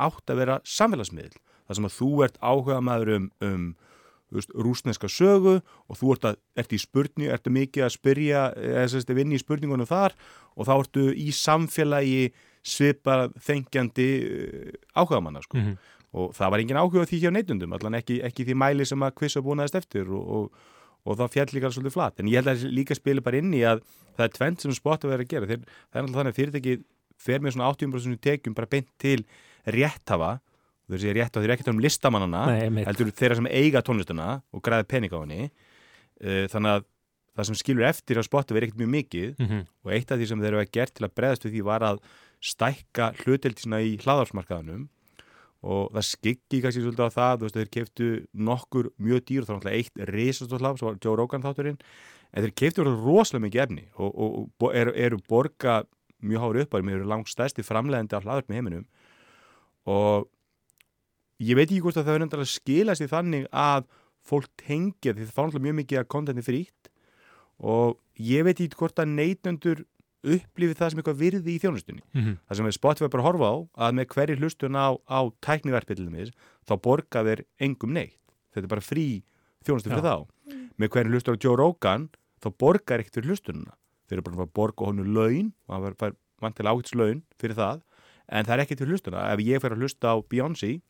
[0.00, 3.66] átt að vera samfélagsmiðl þar sem að þú ert áhuga maður um, um
[4.32, 9.02] veist, rúsneska sögu og þú ert, að, ert í spurning, ertu mikið að spyrja eða
[9.02, 10.16] að vinni í spurningunum þar
[10.56, 12.32] og þá ertu í samfélagi
[12.62, 14.08] svipar þengjandi
[14.94, 15.58] áhuga manna sko.
[15.58, 15.76] Mhm.
[16.12, 19.14] Og það var engin áhuga því hjá neytundum allan ekki, ekki því mæli sem að
[19.16, 20.70] kvissa búnaðist eftir og, og,
[21.08, 23.62] og það fjall líka svolítið flat en ég held að líka spili bara inn í
[23.64, 23.80] að
[24.16, 25.48] það er tvent sem Spotify er að gera.
[25.48, 26.76] Þeir, það er alltaf þannig að fyrirtæki
[27.22, 29.24] fer með svona 80% tekjum bara beint til
[29.72, 30.32] rétthafa.
[30.82, 34.64] Þú veist ég rétt á því ekki um listamannana heldur þeirra sem eiga tónlistuna og
[34.66, 35.44] græða pening á henni.
[36.22, 36.88] Uh, þannig að
[37.32, 39.28] það sem skilur eftir á Spotify er ekkert mjög mikið.
[39.40, 39.62] Mhm.
[39.86, 41.86] og eitt af því sem þeir eru að gert til að breðast við því var
[41.86, 42.02] að
[42.42, 44.88] stækka hluteldisina í hlaðarsmarkaðanum
[45.62, 48.08] og það skikki kannski svolítið á það, þú veist, þeir keftu
[48.50, 51.78] nokkur mjög dýr, þá er náttúrulega eitt risastóð sem var Joe Rogan þátturinn
[52.32, 55.82] en þeir keftu rosalega mikið efni og, og, og eru, eru borga
[56.22, 58.86] mjög hári upp á þeim, eru langt stærsti framlegandi af hlaðarp með heiminum.
[59.90, 60.28] Og
[61.42, 63.88] ég veit ekki hvort að það er endur að skila sér þannig að
[64.22, 66.90] fólk tengja því það fá náttúrulega mjög mikið að kontenti frítt.
[67.62, 69.84] Og ég veit ekki hvort að neytendur
[70.22, 72.02] upplifið það sem eitthvað virði í þjónustunni.
[72.14, 72.38] Mhm.
[72.48, 73.56] það sem við Spotify bara að horfa á
[73.86, 76.32] að með hverju hlustun á, á tækniverfið
[76.68, 78.18] þá borga þeir engum neitt.
[78.54, 79.22] Þetta er bara frí
[79.64, 80.08] þjónustu fyrir Já.
[80.12, 80.16] þá.
[80.78, 82.08] Með hverju hlustur á Joe Rogan
[82.42, 83.74] þá borgar ekkert fyrir hlustununa
[84.08, 87.82] þeir eru bara að borga honum laun og hann fær vantilega ágæts laun fyrir það
[88.28, 89.26] en það er ekkert fyrir hlustuna.
[89.32, 90.80] Ef ég fer að hlusta á Beyoncé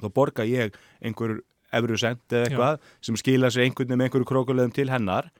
[0.00, 1.40] þá borga ég einhver
[1.72, 5.30] efru sent eða eitthvað sem skila sér einhvern veginn með einhverju krókulegum til hennar.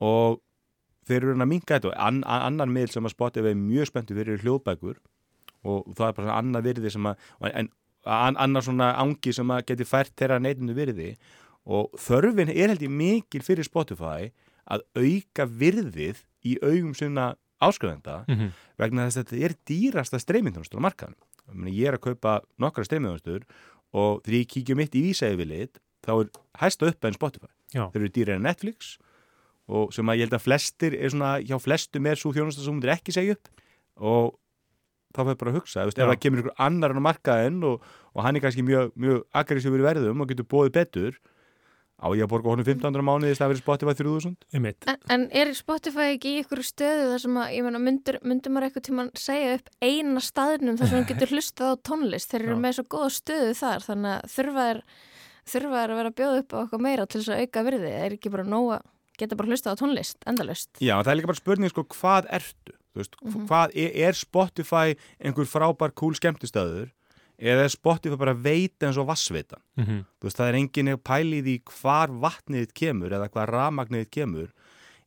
[0.00, 0.40] Og
[1.08, 3.60] þeir eru hann að minka þetta og an, an, annan miðl sem að Spotify er
[3.60, 4.96] mjög spenntu fyrir hljóðbækur
[5.64, 7.16] og það er bara svona annað virði sem að
[7.50, 7.70] en
[8.06, 11.10] an, annar svona ángi sem að geti fært þeirra neytundu virði
[11.70, 14.30] og þörfin er held ég mikil fyrir Spotify
[14.70, 18.52] að auka virðið í augum sinna áskrifenda Mhm.
[18.80, 21.66] vegna þess að þetta er dýrasta streymindunastur á markaðanum.
[21.68, 23.42] Ég er að kaupa nokkra streymindunastur
[23.92, 25.76] og þegar ég kíkja mitt í vísæðivilit
[26.06, 26.30] þá er
[26.62, 27.50] hæsta upp en Spotify.
[27.74, 27.90] Já.
[27.92, 29.04] Þeir eru dýrar en Netflix og
[29.94, 32.84] sem að ég held að flestir er svona, hjá flestum er svo þjónasta sem hún
[32.86, 33.50] er ekki segja upp.
[34.00, 34.32] Og
[35.10, 38.24] þá fyrir bara að hugsa, veist, ef það kemur ykkur annar á markaðin og, og
[38.24, 41.20] hann er kannski mjög, mjög aggressífur í verðum og getur bóðið betur
[42.00, 44.86] á ég að borga honum 1500 mánuði í stað fyrir Spotify 3000 Einmitt.
[44.88, 48.54] En, en er Spotify ekki í ykkur stöðu þar sem að, ég meina, myndur, myndur
[48.54, 52.32] maður eitthvað tíma segja upp eina staðnum þar sem hann getur hlustað á tónlist?
[52.32, 52.62] Þeir eru Já.
[52.64, 54.82] með svo góða stöðu þar þannig að þurfa er,
[55.52, 57.92] þurfa er að vera að bjóða upp á eitthvað meira til þess að auka virði?
[58.00, 58.80] Er ekki bara nóga,
[59.20, 60.70] geta bara hlustað á tónlist endalust.
[60.80, 62.76] Já, það er líka bara spurning sko, hvað ertu?
[62.90, 63.44] Þú Veist, Mhm.
[63.46, 66.90] hvað, er, er Spotify einhver frábær cool skemmtistöður
[67.40, 69.62] eða er Spotify bara veita eins og vassveitan?
[69.78, 70.00] Mhm.
[70.20, 74.10] Þú veist, það er engin pælið í hvar vatnið þitt kemur eða hvar ramagnið þitt
[74.18, 74.48] kemur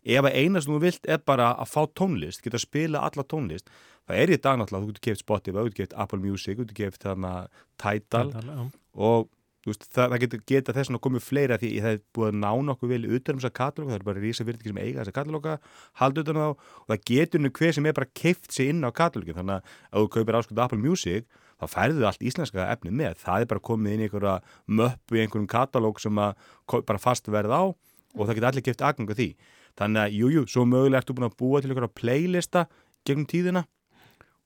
[0.06, 3.24] ef að eina sem þú vilt er bara að fá tónlist, geta að spila alla
[3.24, 3.68] tónlist
[4.08, 6.66] það er í dag náttúrulega, þú getur keft Spotify þú getur keft Apple Music, þú
[6.66, 7.48] getur keft þarna
[7.78, 8.72] Tidal Tidal, já.
[8.96, 9.30] og
[9.70, 12.50] veist, það, það getur geta þess að komið fleira því það er búið að ná
[12.70, 15.56] nokkuð vel utan um þessa katalóga, það er bara rísa fyrirtæki sem eiga þessa katalóga,
[16.02, 18.90] halda utan á og það getur nú hver sem er bara keift sig inn á
[18.92, 21.28] katalógin, þannig að ef þú kaupir ásköldu Apple Music,
[21.62, 24.36] þá færðu allt íslenska efni með, það er bara komið inn í einhverja
[24.68, 27.64] möppu í einhverjum katalóg sem bara fast verð á
[28.14, 29.30] og það getur allir keift aðganga því.
[29.80, 32.68] Þannig að jújú, jú, svo mögulega ertu búin að búa til einhverja playlista
[33.08, 33.64] gegnum tíðina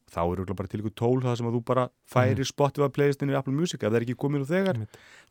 [0.08, 3.38] þá eru bara til ykkur tól það sem að þú bara færi Spotify playlistinu í
[3.40, 4.80] Apple Music ef það er ekki komið nú þegar.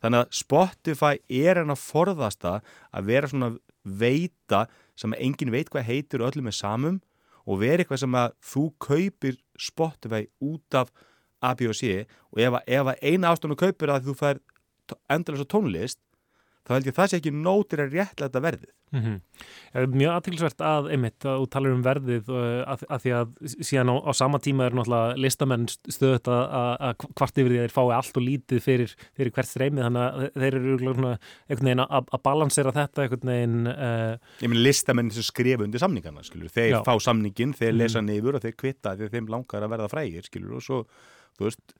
[0.03, 2.53] Þannig að Spotify er hann að forðasta
[2.93, 3.49] að vera svona
[3.83, 4.65] veita
[4.97, 6.99] sem að enginn veit hvað heitir og öllum er samum
[7.47, 10.91] og vera eitthvað sem að þú kaupir Spotify út af
[11.41, 11.75] A, B og
[12.33, 14.39] og ef, að- eina ástónu kaupir að þú fær
[15.09, 15.99] endalega svo tónlist
[16.67, 19.19] þá held ég að það sé ekki nótir að réttlega verðið Mm
[19.75, 23.33] Er mjög aðtilsvert að einmitt að þú talar um verðið uh, að, að því að
[23.67, 27.75] síðan á, á sama tíma er náttúrulega listamenn stöðut að, hvart yfir því að þeir
[27.75, 31.83] fái allt og lítið fyrir, fyrir hvert streymið þannig að þeir eru svona einhvern veginn
[31.83, 34.13] að, balansera þetta einhvern veginn uh,
[34.45, 36.81] Ég meina listamenn sem skrifa undir samningana skilur, þeir Já.
[36.87, 37.81] fá samningin, þeir Mhm.
[37.83, 40.79] lesa niður og þeir kvitta því að þeim langar að verða frægir skilur og svo,
[41.37, 41.75] þú veist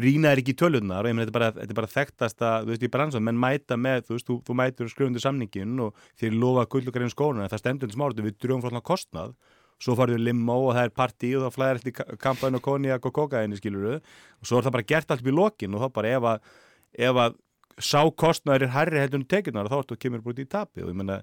[0.00, 2.72] rýna er ekki í tölunar og ég meina þetta þetta er bara þekktast að, þú
[2.72, 5.84] veist, í bransan menn mæta með, þú veist, þú, þú mætur og skrifa undir samningin
[5.84, 9.36] og þeir lofa gull og grein skóna það stendur til smáratu við drögum frá kostnað.
[9.82, 12.62] Svo farið við limó og það er partí og þá flæðir allt í kampaðin og
[12.64, 15.96] koniak og kokaini skilur og svo er það bara gert allt í lokin og þá
[15.98, 16.52] bara ef að,
[17.08, 17.34] ef að
[17.82, 20.92] sá kostnaður er herri heldur en tekjunar þá ertu að kemur út í tapi og
[20.92, 21.18] ég meina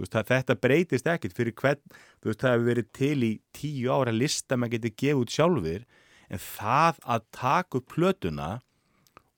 [0.00, 3.32] þú veist, það, þetta breytist ekkit fyrir hvern þú veist, það hefur verið til í
[3.56, 5.84] tíu ára lista maður getur gefið út sjálfur
[6.30, 8.60] en það að taka upp plötuna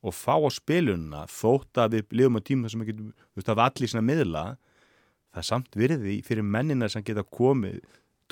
[0.03, 3.49] og fá á spilununa þótt að við lifum á tíma sem við getum, þú veist,
[3.55, 4.45] af allir svona miðla
[5.33, 7.79] það samt virði fyrir mennina sem geta komið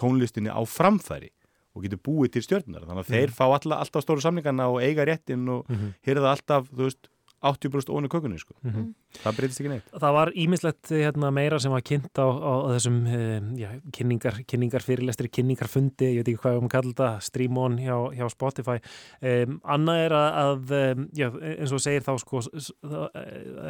[0.00, 1.30] tónlistinni á framfæri
[1.74, 3.36] og getur búið til stjörnunar þannig að þeir Mhm.
[3.38, 5.94] fá alla, alltaf stóru samlingana og eiga réttin og Mhm.
[6.04, 7.08] hyrða alltaf, þú veist,
[7.40, 8.54] 80% óinu kökunni sko.
[8.62, 8.90] Mhm.
[9.24, 12.68] það breytist ekki neitt Það var ímislegt hérna, meira sem var kynnt á, á, á
[12.76, 17.08] þessum um, já, kynningar, kynningar fyrirlestri, kynningarfundi, ég veit ekki hvað við um kalla þetta,
[17.24, 18.76] stream on hjá, hjá Spotify.
[19.20, 20.74] Um, annað er að, að
[21.16, 23.18] já, eins og segir þá, sko, það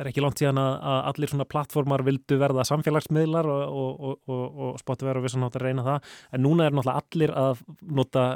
[0.00, 4.18] er ekki langt síðan að, að allir svona plattformar vildu verða samfélagsmiðlar og, og, og,
[4.34, 6.12] og, og Spotify er á vissan átt að reyna það.
[6.36, 7.64] En núna er náttúrulega allir að
[8.00, 8.26] nota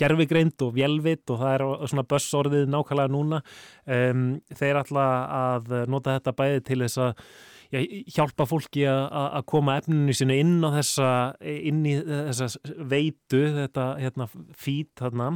[0.00, 3.42] gerfigreind og vélvit og það er svona bössorðið nákvæmlega núna.
[3.82, 5.06] Um, þeir ætla
[5.38, 7.12] að nota þetta bæði til þess að
[7.72, 7.80] já,
[8.16, 11.10] hjálpa fólki að- koma efninu sínu inn á þessa
[11.40, 12.48] inn í þessa
[12.92, 15.30] veitu þetta hérna, fít þarna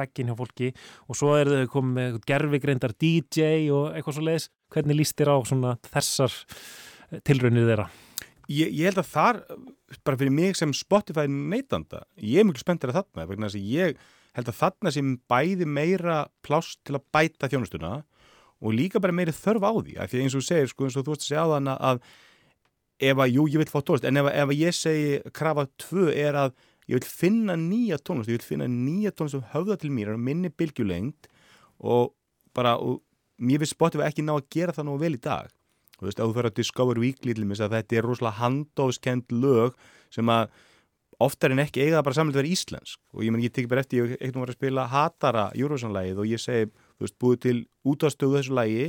[0.00, 0.72] veggin hjá fólki
[1.08, 5.36] og svo er þau komið gerfigreindar DJ og eitthvað svo leiðis hvernig líst þér á
[5.44, 6.32] svona þessar
[7.26, 7.90] tilraunir þeirra?
[8.52, 9.38] ég, ég held að þar,
[10.04, 13.96] bara fyrir mig sem Spotify neytanda, ég er mjög spenntir að þarna, ég
[14.32, 17.92] held að þarna sem bæði meira pláss til að bæta þjónustuna
[18.62, 20.96] og líka bara meiri þörf á því, af því að eins og segir, sko, eins
[20.96, 22.02] og þú veist að segja á þann að
[23.02, 25.64] ef að, jú, ég vil fá tónlist, en ef, að- ef að ég segi krafa
[25.82, 26.52] tvö er að
[26.88, 30.20] ég vil finna nýja tónlist, ég vil finna nýja tónlist sem höfða til mér, og
[30.22, 31.26] minni bylgjulengt
[31.82, 32.12] og
[32.54, 33.00] bara, og
[33.40, 35.48] mér finnst Spotify ekki ná að gera það nú vel í dag.
[35.98, 39.30] Þú veist, ef þú fer að Discover Weekly til mér að þetta er rosalega handóskend
[39.34, 39.74] lög
[40.10, 40.48] sem að
[41.22, 42.98] oftar en ekki eiga það bara samlega að vera íslensk.
[43.14, 46.26] Og ég menn ég tekið bara eftir, ég eitthvað var að spila Hatara Eurovision-lægið og
[46.26, 47.56] ég segi þú veist, búið til
[47.88, 48.86] útastöðu þessu lægi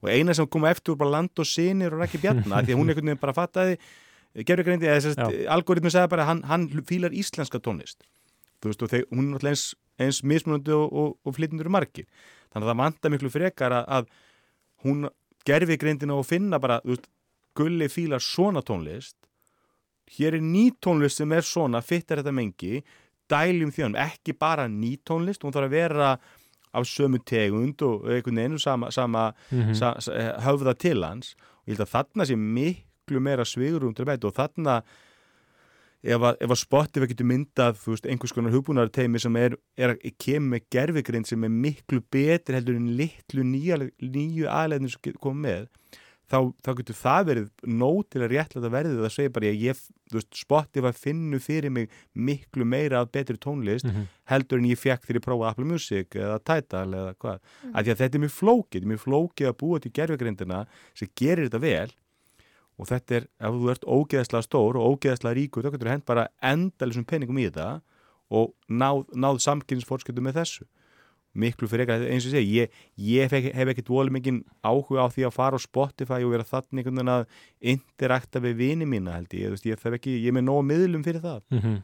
[0.00, 2.80] og eina sem kom eftir var bara land og sinir og ekki bjarna, því að
[2.80, 3.76] hún einhvern veginn bara fattaði
[4.46, 8.04] gerur greindi, eða þess að algoritmi sagði bara hann, hann fílar íslenska tónlist.
[8.62, 9.64] Þú veist, og þeir, hún er náttúrulega eins,
[10.00, 12.06] eins mismunandi og, og, og flytjendur margir.
[12.52, 15.08] Þannig að það vantar miklu frekar að, að hún
[15.48, 17.10] gerfi greindina og finna bara, þú veist,
[17.58, 19.16] gulli fílar svona tónlist
[20.16, 22.80] hér er ný tónlist sem er svona fittar þetta mengi,
[23.30, 26.10] dæljum þjónum ekki bara ný tónlist, hún þarf að vera
[26.74, 29.74] af sömu tegund og einhvern veginn sama, sama Mhm.
[29.74, 30.12] sa, sa,
[30.44, 34.26] höfða til hans og ég held að þarna sé miklu meira svigurum til að bæta
[34.30, 34.82] og þarna
[36.02, 40.14] ef að, ef að Spotify getur myndað veist, einhvers konar hugbúnarteimi sem er, er að
[40.18, 45.68] kemur með gerfigrind sem er miklu betri heldur en litlu nýju aðleðinu sem komið með
[46.30, 49.00] þá, þá getur það verið nóg til að réttlega verðið.
[49.04, 53.36] Að segja bara ég, ég þú veist, Spotify finnur fyrir mig miklu meira af betri
[53.36, 54.06] tónlist Mhm.
[54.30, 57.38] heldur en ég fekk þegar ég prófaði Apple Music eða Tidal eða hvað.
[57.74, 61.48] Af því að þetta er mjög flókið, mjög flókið að búa til gerfigrindina sem gerir
[61.50, 61.90] þetta vel
[62.80, 66.06] og þetta er, ef þú ert ógeðslega stór og ógeðslega ríkur, þá getur þú hent
[66.06, 67.82] bara endalisum penningum í þetta
[68.30, 70.64] og náð, náð samkynnsfórskjötu með þessu
[71.34, 75.12] miklu fyrir eitthvað, eins og segi ég, ég hef, hef ekkert volið mikið áhuga á
[75.12, 77.26] því að fara á Spotify og vera þannig einhvern veginn að
[77.74, 81.22] interakta við vini mína held ég, veist, ég ekki, ég er með nóg miðlum fyrir
[81.22, 81.80] það Mm -hmm.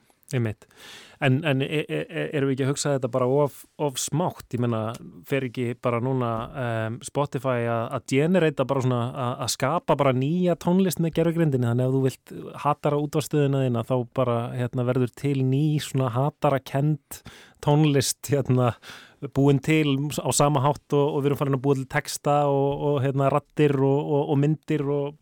[1.21, 4.49] En, en e, e, erum við ekki að hugsa þetta bara of, of smátt?
[4.53, 4.81] Ég menna,
[5.25, 10.99] fer ekki bara núna um, Spotify að generata bara svona, að- skapa bara nýja tónlist
[11.01, 12.35] með gerfugrindinni, þannig að þú vilt
[12.65, 17.23] hatara útvarstöðina þína, þá bara hérna, verður til ný svona hatara kent
[17.65, 18.75] tónlist hérna,
[19.37, 22.83] búin til á sama hátt og, og við erum farin að búa til texta og,
[22.89, 25.14] og hérna, rattir og, og, myndir og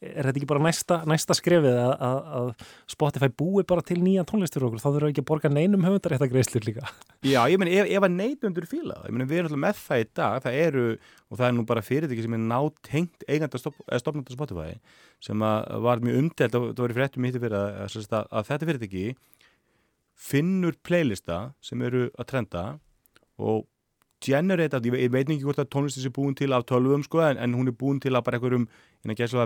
[0.00, 4.24] er þetta ekki bara næsta, næsta skrefið að, að, að Spotify búi bara til nýja
[4.28, 6.88] tónlist fyrir okkur, þá þurfum við ekki að borga neinum höfundarétta greiðslur líka.
[7.28, 10.04] Já, ég meni, ef, ef að neytundur fíla ég meni, við erum alltaf með það
[10.04, 10.86] í dag, það eru,
[11.28, 14.72] og það er nú bara fyrirtæki sem er nátengt eiganda stopnanda Spotify,
[15.22, 15.44] sem
[15.86, 19.04] var mjög umdelt, það var í fréttum hitti fyrir að, að, að þetta fyrirtæki
[20.22, 22.64] finnur playlista sem eru að trenda
[23.42, 23.66] og
[24.22, 27.40] generate, ég, ég veit ekki hvort að tónlistin sé búin til af tölvum sko, en,
[27.42, 28.68] en hún er búin til að bara einhverjum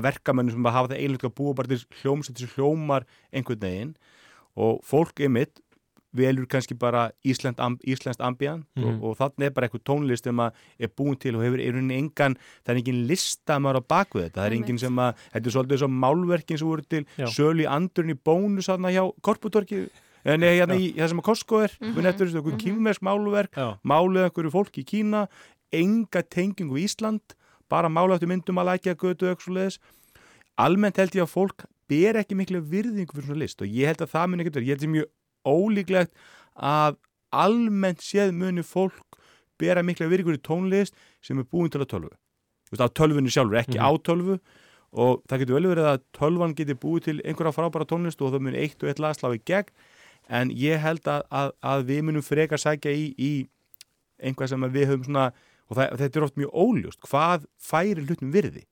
[0.05, 3.94] verkamönnum sem bara hafa það eiginlega að búa bara til hljómsett sem hljómar einhvern veginn.
[4.57, 5.62] Og fólk er mitt
[6.16, 8.84] velur kannski bara Ísland, Íslandst ambíant Mhm.
[9.03, 11.76] og, og þannig er bara eitthvað tónlist sem að er búin til og hefur er
[11.76, 15.47] henni engan, það er engin listamar á baku þetta, það er engin sem að þetta
[15.47, 19.88] er svolítið svo málverkin sem voru til sölu í andurinn í bónus aðna hjá Korputorki
[20.26, 21.96] en hérna í það sem að Costco er mm Mhm.
[21.96, 22.08] -hmm.
[22.10, 23.52] eftir þessu kýmversk málverk
[23.84, 25.28] máluð einhverju fólk í Kína
[25.72, 27.34] enga tengingu í Ísland
[27.68, 29.78] bara máluð eftir myndum að lækja götu
[30.58, 34.02] almennt held ég að fólk ber ekki miklu virðingu fyrir svona list og ég held
[34.04, 35.08] að það muni ekkert verið, ég held að það er mjög
[35.46, 36.12] ólíklegt
[36.56, 36.96] að
[37.32, 39.18] almennt séð muni fólk
[39.60, 42.12] bera miklu virðingu fyrir tónlist sem er búin til að tölvu.
[42.66, 43.84] Þú veist, á tölvunni sjálfur, ekki Mhm.
[43.84, 44.40] á tölvu.
[44.96, 48.40] Og það getur vel verið að tölvan geti búið til einhverja frábæra tónlist og það
[48.40, 49.68] muni eitt og eitt lag slá í gegn
[50.28, 53.32] en ég held að, að, að við munum frekar sækja í, í
[54.22, 55.26] einhvað sem við höfum svona
[55.66, 58.64] og það, þetta er oft mjög óljóst hvað færi hlutum virði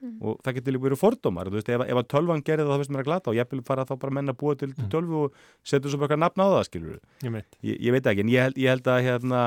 [0.00, 2.80] og það getur líka verið fordómar þú veist, ef, ef að tölvan gerði það þá
[2.80, 4.86] finnst mér að glata og ég vil fara þá bara menna að búa til mm.
[4.92, 7.58] tölvu og setja svo bara eitthvað nafn á það skilur Ég veit.
[7.60, 9.42] ég, ég veit ekki, en ég held, ég held að hérna,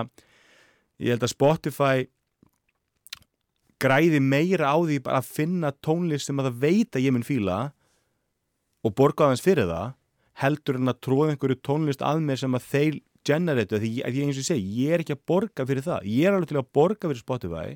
[1.02, 2.06] ég held að Spotify
[3.82, 7.26] græði meira á því bara að finna tónlist sem að það veit að ég mun
[7.26, 7.58] fíla
[8.86, 9.98] og borga aðeins fyrir það
[10.42, 14.28] heldur en að tróða einhverju tónlist að mér sem að þeir generate því að ég
[14.28, 16.08] eins og segi, ég er ekki að borga fyrir það.
[16.12, 17.68] Ég er alveg til að borga fyrir Spotify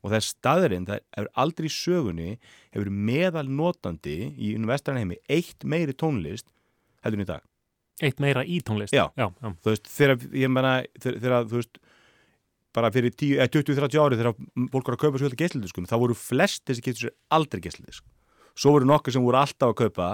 [0.00, 2.30] og það er staðurinn, það hefur aldrei sögunni,
[2.74, 6.50] hefur meðal notandi í vestranheimi eitt meiri tónlist
[7.04, 7.44] heldur en í dag.
[8.02, 8.96] Eitt meira í tónlist?
[8.96, 9.52] Já, já, já.
[9.62, 11.80] þú veist, þegar ég menna þegar, þú veist
[12.76, 14.34] bara fyrir 10 eh, 20-30 ári þegar
[14.74, 18.04] fólk voru að kaupa svolítið geislindiskum, þá voru flest þessi sér aldrei geislindisk
[18.56, 20.10] svo voru nokkur sem voru alltaf að kaupa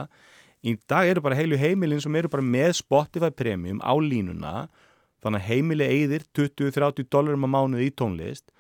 [0.63, 4.69] í dag eru bara heilu heimilin sem eru bara með Spotify Premium á línuna.
[5.23, 8.51] Þannig að heimili eigðir 20-30 dólarum á mánuði í tónlist.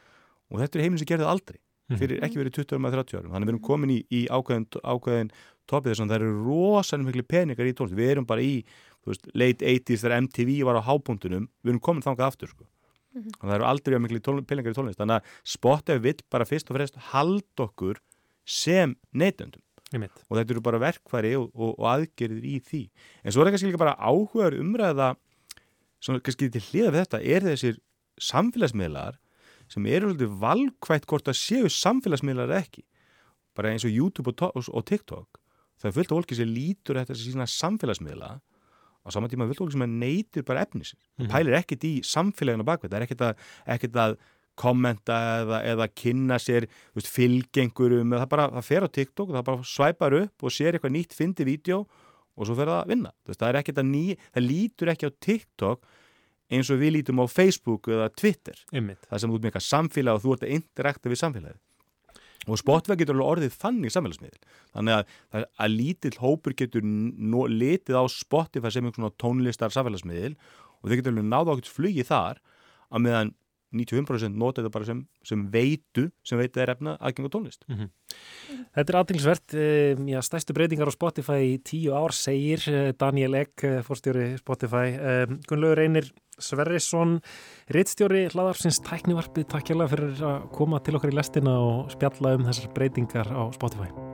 [0.50, 1.58] Og þetta er heimilin sem gerði aldrei
[1.98, 3.32] fyrir ekki verið 20 árum að 30 árum.
[3.32, 5.32] Þannig að við erum komin í, í ákveðin, ákveðin
[5.70, 7.98] topið þess að það eru rosalega miklu peningar í tónlist.
[7.98, 8.52] Við erum bara í
[9.08, 12.68] veist, late 80s þegar MTV var á hábúndunum við erum komin þangað aftur sko.
[13.12, 13.32] Mhm.
[13.42, 15.00] og það eru aldrei miklu peningar í tónlist.
[15.00, 18.00] Þannig að Spotify vill bara fyrst og fremst halda okkur
[18.46, 19.60] sem neytendum.
[20.28, 22.82] Og þetta eru bara verkfæri og, og, og aðgerðir í því.
[23.24, 25.08] En svo er það kannski líka bara áhugaður umræða
[26.02, 27.76] svona kannski til hliða við þetta er þessir
[28.22, 29.18] samfélagsmiðlar
[29.72, 32.84] sem eru svolítið valkvætt hvort að séu samfélagsmiðlar ekki.
[33.56, 35.38] Bara eins og YouTube og, og, TikTok.
[35.80, 38.30] Það er fullt af fólki sem lítur eftir þessi sína samfélagsmiðla.
[39.02, 41.30] Á sama tíma fullt af fólki sem neytir bara efnis mm Mhm.
[41.32, 43.34] pælir ekkit í samfélaginu bakveit það er ekkit að,
[43.66, 44.16] ekkit að
[44.58, 49.66] kommenta eða, eða kynna sér veist, fylgengurum, það bara það fer á TikTok það bara
[49.72, 51.82] svæpar upp og sér eitthvað nýtt fyndi vídeo
[52.36, 53.12] og svo fer það að vinna.
[53.28, 55.90] Veist, það er ekkit að ný, það lítur ekki á TikTok
[56.52, 58.56] eins og við lítum á Facebook eða Twitter.
[58.72, 59.04] Einmitt.
[59.08, 61.60] það sem ert með eitthvað samfélag og þú ert að interakta við samfélagið.
[62.50, 64.40] Og Spotify getur alveg orðið þannig samfélagsmiðl
[64.74, 69.74] þannig að, að, að lítill hópur getur no, litið á Spotify sem einhvern svona tónlistar
[69.74, 72.40] samfélagsmiðl og þau getur alveg náða ákveðt flugi þar
[72.90, 73.32] að meðan
[73.72, 77.90] 95% nota þetta bara sem, sem veitu sem veitu er efna aðgengu tónlist Mhm.
[78.76, 79.54] Þetta er aðtilsvert,
[80.08, 84.92] já, stæstu breytingar á Spotify í tíu ár segir eh, Daniel Egg, eh, fórstjóri Spotify.
[84.96, 87.20] Um, Gunnlaugur Einir Sverrisson,
[87.72, 92.48] rittstjóri hlaðarsins tæknivarpið, takk hjá fyrir að koma til okkar í lestina og spjalla um
[92.48, 94.11] þessar breytingar á Spotify.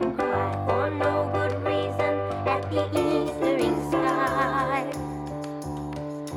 [0.00, 2.14] And cry for no good reason
[2.48, 4.90] at the Eastering sky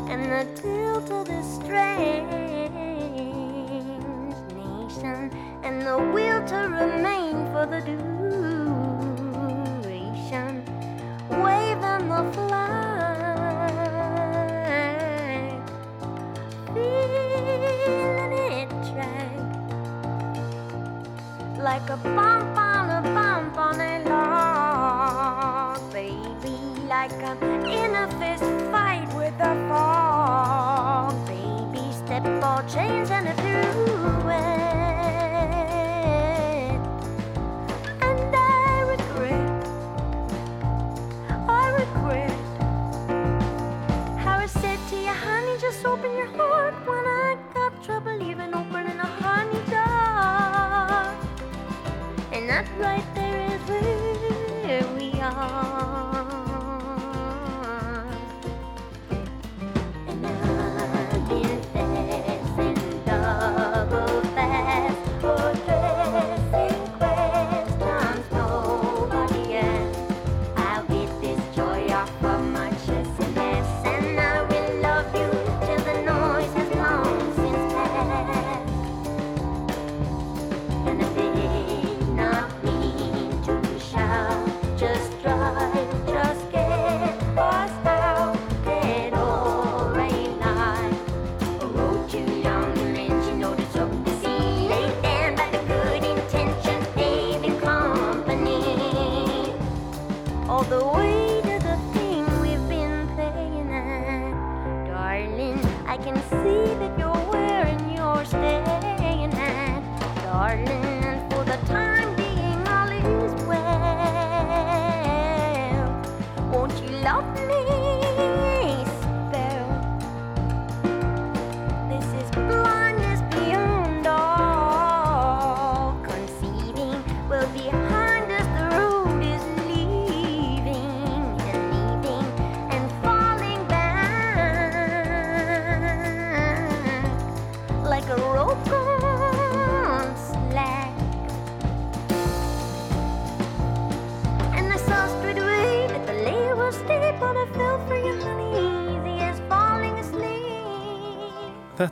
[0.10, 2.28] and the tilt of the strain
[5.64, 8.17] and the will to remain for the duration.
[21.90, 26.58] Like a bump on a bump on a log, baby.
[26.86, 31.92] Like I'm in a fist fight with a fog, baby.
[31.94, 33.10] Step ball change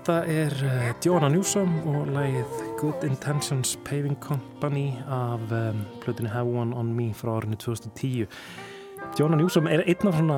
[0.06, 6.45] Þetta er uh, Joanna Newsom og lagið Good Intentions Paving Company af um, plötunni Have
[6.45, 8.28] One On Me frá árinu 2010.
[9.18, 10.38] Joanna Newsom er einn af svona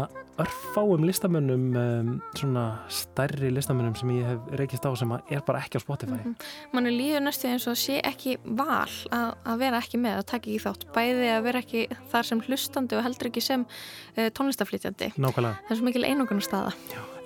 [0.78, 5.60] örfáum listamönnum, um, svona stærri listamönnum sem ég hef reykist á sem að er bara
[5.60, 6.18] ekki á Spotify.
[6.22, 6.36] Mhm.
[6.74, 10.50] Mannu líður næstu eins og sé ekki val að, að vera ekki með, að taka
[10.50, 15.12] ekki þátt bæði að vera ekki þar sem hlustandi og heldur ekki sem uh, tónlistaflýtjandi
[15.18, 15.58] Nákvæmlega.
[15.68, 16.74] það er svo mikil einungun staða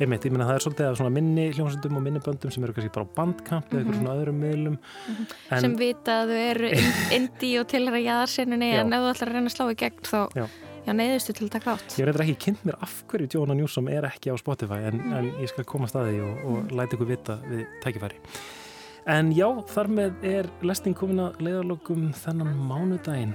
[0.01, 2.89] Einmitt, ég meina það er svolítið svona minni hljómsundum og minni böndum sem eru kannski
[2.95, 3.99] bara á bandkamp eða eitthvað Mhm.
[4.01, 4.77] svona öðrum miðlum.
[5.51, 8.79] En- sem vita að þau eru in- indie og tilhæra jaðarsinnunni Já.
[8.81, 10.47] en ef þú ætlar að reyna að slá í gegn þá Já.
[10.85, 13.87] Já, neyðustu til að taka átt Ég reyndar ekki kynnt mér af hverju Joanna Newsom
[13.91, 15.13] er ekki á Spotify en, Mm.
[15.13, 18.17] en ég skal koma að staði og, og læta ykkur vita við tækifæri.
[19.07, 23.33] En já, þar með er lesting komin að leiðarlokum þennan mánudaginn.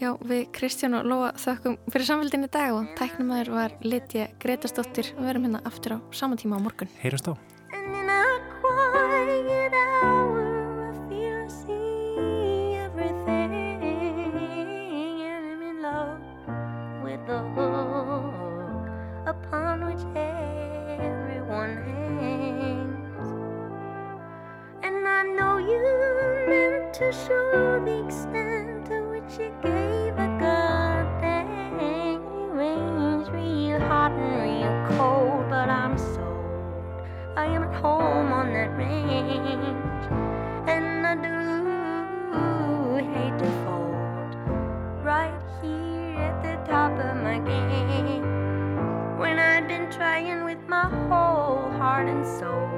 [0.00, 5.12] Já, við Kristján og Lóa þökkum fyrir samfélgin í dag og tæknumæður var Litja Gretastóttir
[5.18, 7.36] og við erum hérna aftur á sama tíma á morgun Heyrjumst á.
[17.30, 18.88] The hook
[19.24, 23.28] upon which everyone hangs.
[24.82, 25.82] And I know you
[26.48, 31.78] meant to show the extent to which you gave a goddamn.
[32.34, 37.06] You range real hot and real cold, but I'm sold.
[37.36, 40.04] I am at home on that range,
[40.68, 43.59] and I do hate to
[47.00, 48.22] of game.
[49.18, 52.70] When I've been trying with my whole heart and soul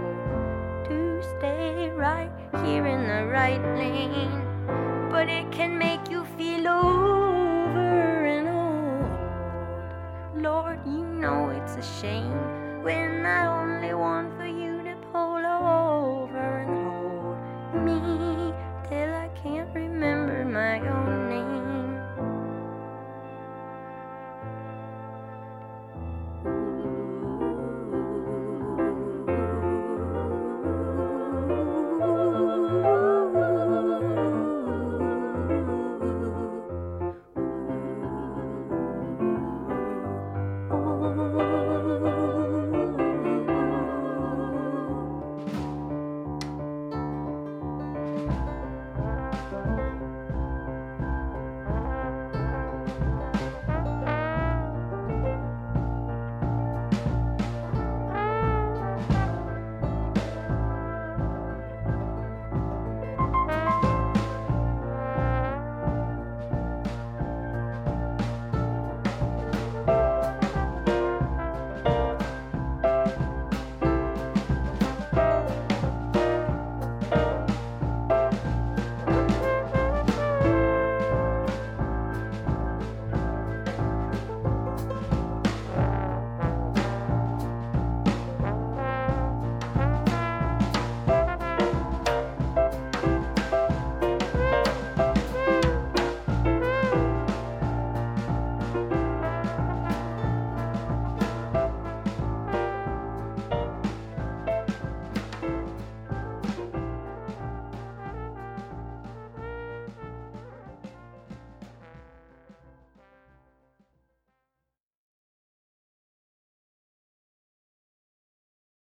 [0.88, 2.30] to stay right
[2.64, 4.42] here in the right lane,
[5.10, 10.42] but it can make you feel over and old.
[10.42, 14.82] Lord, you know it's a shame when I only want for you